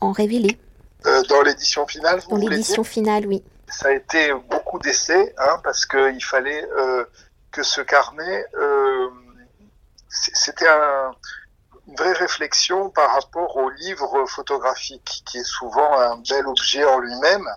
en 0.00 0.12
révéler? 0.12 0.58
Euh, 1.06 1.22
dans 1.24 1.42
l'édition 1.42 1.86
finale, 1.86 2.20
vous 2.20 2.30
Dans 2.30 2.48
l'édition 2.48 2.84
finale, 2.84 3.26
oui. 3.26 3.42
Ça 3.68 3.88
a 3.88 3.92
été 3.92 4.32
beaucoup 4.50 4.78
d'essais, 4.78 5.34
hein, 5.38 5.60
parce 5.64 5.86
qu'il 5.86 6.22
fallait 6.22 6.64
euh, 6.76 7.04
que 7.50 7.62
ce 7.62 7.80
carnet, 7.80 8.46
euh, 8.54 9.08
c'était 10.08 10.68
un, 10.68 11.12
une 11.88 11.96
vraie 11.96 12.12
réflexion 12.12 12.90
par 12.90 13.12
rapport 13.14 13.56
au 13.56 13.70
livre 13.70 14.26
photographique, 14.26 15.22
qui 15.26 15.38
est 15.38 15.44
souvent 15.44 15.98
un 15.98 16.16
bel 16.28 16.46
objet 16.46 16.84
en 16.84 16.98
lui-même 16.98 17.48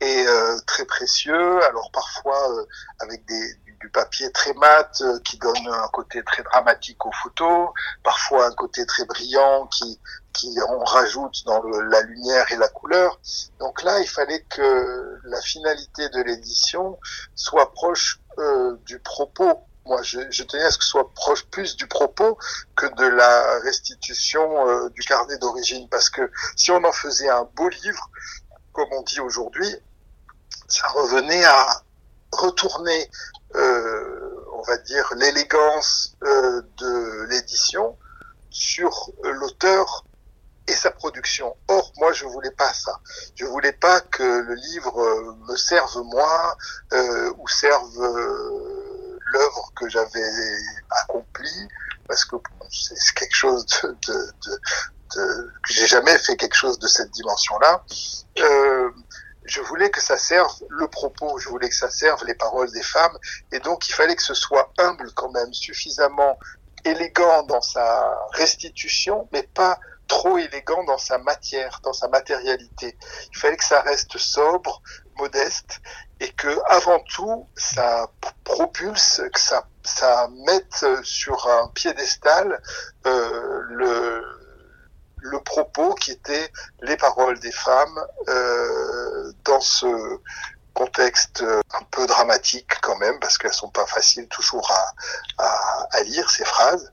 et 0.00 0.26
euh, 0.26 0.58
très 0.66 0.84
précieux. 0.84 1.62
Alors 1.64 1.90
parfois 1.92 2.50
euh, 2.52 2.66
avec 3.00 3.24
des, 3.26 3.54
du 3.80 3.88
papier 3.90 4.30
très 4.32 4.52
mat 4.54 5.00
euh, 5.00 5.18
qui 5.20 5.38
donne 5.38 5.68
un 5.68 5.88
côté 5.88 6.22
très 6.24 6.42
dramatique 6.42 7.04
aux 7.06 7.12
photos, 7.12 7.70
parfois 8.02 8.46
un 8.46 8.52
côté 8.52 8.84
très 8.86 9.04
brillant 9.04 9.66
qui 9.66 10.00
qui 10.32 10.54
on 10.68 10.84
rajoute 10.84 11.44
dans 11.46 11.62
le, 11.62 11.88
la 11.88 12.02
lumière 12.02 12.50
et 12.52 12.56
la 12.56 12.68
couleur. 12.68 13.18
Donc 13.58 13.82
là, 13.82 13.98
il 14.00 14.08
fallait 14.08 14.42
que 14.50 15.18
la 15.24 15.40
finalité 15.40 16.08
de 16.10 16.22
l'édition 16.22 16.98
soit 17.34 17.72
proche 17.72 18.20
euh, 18.38 18.76
du 18.84 18.98
propos. 18.98 19.62
Moi, 19.86 20.02
je, 20.02 20.20
je, 20.30 20.42
tenais 20.42 20.64
à 20.64 20.70
ce 20.70 20.78
que 20.78 20.84
ce 20.84 20.90
soit 20.90 21.10
proche 21.14 21.46
plus 21.46 21.76
du 21.76 21.86
propos 21.86 22.36
que 22.74 22.86
de 22.86 23.06
la 23.06 23.60
restitution 23.60 24.68
euh, 24.68 24.90
du 24.90 25.02
carnet 25.02 25.38
d'origine, 25.38 25.88
parce 25.88 26.10
que 26.10 26.30
si 26.56 26.70
on 26.70 26.84
en 26.84 26.92
faisait 26.92 27.28
un 27.28 27.48
beau 27.54 27.68
livre, 27.68 28.10
comme 28.76 28.92
on 28.92 29.02
dit 29.02 29.20
aujourd'hui, 29.20 29.74
ça 30.68 30.86
revenait 30.88 31.44
à 31.44 31.82
retourner 32.30 33.10
euh, 33.56 34.44
on 34.52 34.62
va 34.62 34.76
dire, 34.78 35.08
l'élégance 35.16 36.16
euh, 36.24 36.60
de 36.76 37.26
l'édition 37.30 37.96
sur 38.50 39.10
l'auteur 39.22 40.04
et 40.66 40.72
sa 40.72 40.90
production. 40.90 41.56
Or, 41.68 41.92
moi, 41.96 42.12
je 42.12 42.26
voulais 42.26 42.50
pas 42.50 42.72
ça. 42.74 43.00
Je 43.34 43.46
voulais 43.46 43.72
pas 43.72 44.00
que 44.00 44.22
le 44.22 44.54
livre 44.54 45.00
euh, 45.00 45.36
me 45.48 45.56
serve 45.56 46.02
moi 46.04 46.56
ou 47.38 47.48
serve 47.48 47.98
l'œuvre 49.32 49.72
que 49.76 49.88
j'avais 49.88 50.58
accomplie, 50.90 51.68
parce 52.08 52.24
que 52.24 52.36
c'est 52.70 53.14
quelque 53.14 53.34
chose 53.34 53.64
de, 54.06 54.60
de 55.14 55.50
que 55.62 55.72
j'ai 55.72 55.86
jamais 55.86 56.18
fait 56.18 56.36
quelque 56.36 56.56
chose 56.56 56.78
de 56.78 56.88
cette 56.88 57.10
dimension-là. 57.10 57.84
Euh, 58.38 58.90
je 59.44 59.60
voulais 59.60 59.90
que 59.90 60.02
ça 60.02 60.16
serve 60.16 60.52
le 60.68 60.88
propos, 60.88 61.38
je 61.38 61.48
voulais 61.48 61.68
que 61.68 61.74
ça 61.74 61.90
serve 61.90 62.24
les 62.26 62.34
paroles 62.34 62.70
des 62.72 62.82
femmes, 62.82 63.16
et 63.52 63.60
donc 63.60 63.88
il 63.88 63.92
fallait 63.92 64.16
que 64.16 64.22
ce 64.22 64.34
soit 64.34 64.72
humble 64.78 65.12
quand 65.14 65.30
même, 65.30 65.52
suffisamment 65.52 66.38
élégant 66.84 67.44
dans 67.44 67.60
sa 67.60 68.16
restitution, 68.32 69.28
mais 69.32 69.42
pas 69.42 69.78
trop 70.08 70.38
élégant 70.38 70.84
dans 70.84 70.98
sa 70.98 71.18
matière, 71.18 71.80
dans 71.82 71.92
sa 71.92 72.08
matérialité. 72.08 72.96
Il 73.32 73.38
fallait 73.38 73.56
que 73.56 73.64
ça 73.64 73.80
reste 73.80 74.18
sobre, 74.18 74.82
modeste, 75.18 75.80
et 76.20 76.30
que 76.32 76.58
avant 76.68 77.00
tout, 77.00 77.48
ça 77.56 78.08
propulse, 78.44 79.22
que 79.32 79.40
ça, 79.40 79.66
ça 79.82 80.28
mette 80.46 80.84
sur 81.02 81.48
un 81.48 81.68
piédestal 81.68 82.60
euh, 83.06 83.60
le 83.70 84.45
le 85.18 85.40
propos 85.40 85.94
qui 85.94 86.12
était 86.12 86.50
les 86.82 86.96
paroles 86.96 87.38
des 87.40 87.52
femmes 87.52 88.00
euh, 88.28 89.32
dans 89.44 89.60
ce 89.60 89.86
contexte 90.74 91.42
un 91.42 91.82
peu 91.90 92.06
dramatique 92.06 92.70
quand 92.82 92.96
même, 92.98 93.18
parce 93.18 93.38
qu'elles 93.38 93.54
sont 93.54 93.70
pas 93.70 93.86
faciles 93.86 94.28
toujours 94.28 94.70
à, 94.70 94.94
à, 95.38 95.88
à 95.90 96.02
lire 96.02 96.28
ces 96.30 96.44
phrases. 96.44 96.92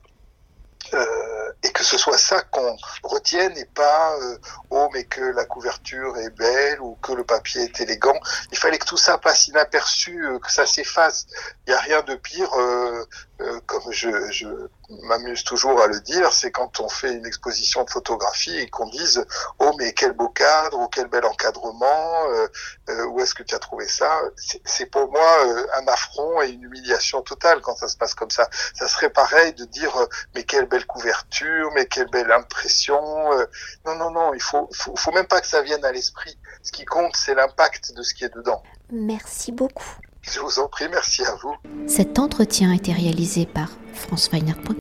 Euh, 0.93 1.51
et 1.63 1.71
que 1.71 1.83
ce 1.83 1.97
soit 1.97 2.17
ça 2.17 2.41
qu'on 2.41 2.75
retienne 3.03 3.57
et 3.57 3.65
pas 3.65 4.15
euh, 4.19 4.37
oh 4.69 4.89
mais 4.93 5.05
que 5.05 5.21
la 5.21 5.45
couverture 5.45 6.17
est 6.17 6.29
belle 6.29 6.81
ou 6.81 6.95
que 7.01 7.13
le 7.13 7.23
papier 7.23 7.63
est 7.63 7.81
élégant. 7.81 8.19
Il 8.51 8.57
fallait 8.57 8.77
que 8.77 8.85
tout 8.85 8.97
ça 8.97 9.17
passe 9.17 9.47
inaperçu, 9.47 10.23
euh, 10.25 10.39
que 10.39 10.51
ça 10.51 10.65
s'efface. 10.65 11.25
Il 11.65 11.71
n'y 11.71 11.75
a 11.75 11.79
rien 11.79 12.01
de 12.03 12.15
pire, 12.15 12.53
euh, 12.53 13.05
euh, 13.41 13.59
comme 13.65 13.91
je, 13.91 14.29
je 14.31 14.47
m'amuse 14.89 15.43
toujours 15.43 15.81
à 15.81 15.87
le 15.87 15.99
dire, 16.01 16.31
c'est 16.31 16.51
quand 16.51 16.79
on 16.79 16.89
fait 16.89 17.13
une 17.13 17.25
exposition 17.25 17.83
de 17.83 17.89
photographie 17.89 18.57
et 18.57 18.69
qu'on 18.69 18.87
dise 18.87 19.25
oh 19.59 19.71
mais 19.77 19.93
quel 19.93 20.13
beau 20.13 20.29
cadre 20.29 20.79
ou 20.79 20.87
quel 20.87 21.07
bel 21.07 21.25
encadrement, 21.25 22.25
où 23.09 23.19
est-ce 23.19 23.33
que 23.33 23.43
tu 23.43 23.55
as 23.55 23.59
trouvé 23.59 23.87
ça? 23.87 24.21
C'est 24.65 24.85
pour 24.87 25.11
moi 25.11 25.27
un 25.77 25.87
affront 25.87 26.41
et 26.41 26.49
une 26.49 26.63
humiliation 26.63 27.21
totale 27.21 27.61
quand 27.61 27.75
ça 27.75 27.87
se 27.87 27.97
passe 27.97 28.13
comme 28.13 28.29
ça. 28.29 28.49
Ça 28.73 28.87
serait 28.87 29.09
pareil 29.09 29.53
de 29.53 29.65
dire 29.65 29.93
mais 30.35 30.43
quelle 30.43 30.65
belle 30.65 30.85
couverture, 30.85 31.71
mais 31.73 31.85
quelle 31.85 32.09
belle 32.09 32.31
impression. 32.31 33.01
non 33.85 33.95
non 33.95 34.11
non, 34.11 34.33
il 34.33 34.41
faut, 34.41 34.69
faut 34.73 34.95
faut 34.95 35.11
même 35.11 35.27
pas 35.27 35.41
que 35.41 35.47
ça 35.47 35.61
vienne 35.61 35.83
à 35.85 35.91
l'esprit. 35.91 36.37
Ce 36.61 36.71
qui 36.71 36.85
compte 36.85 37.15
c'est 37.15 37.35
l'impact 37.35 37.93
de 37.93 38.03
ce 38.03 38.13
qui 38.13 38.25
est 38.25 38.33
dedans. 38.33 38.61
Merci 38.91 39.51
beaucoup. 39.51 39.97
Je 40.23 40.39
vous 40.39 40.59
en 40.59 40.67
prie, 40.67 40.87
merci 40.89 41.23
à 41.25 41.35
vous. 41.35 41.55
Cet 41.87 42.17
entretien 42.17 42.71
a 42.71 42.75
été 42.75 42.93
réalisé 42.93 43.45
par 43.45 43.69
franceweiner.com. 43.93 44.63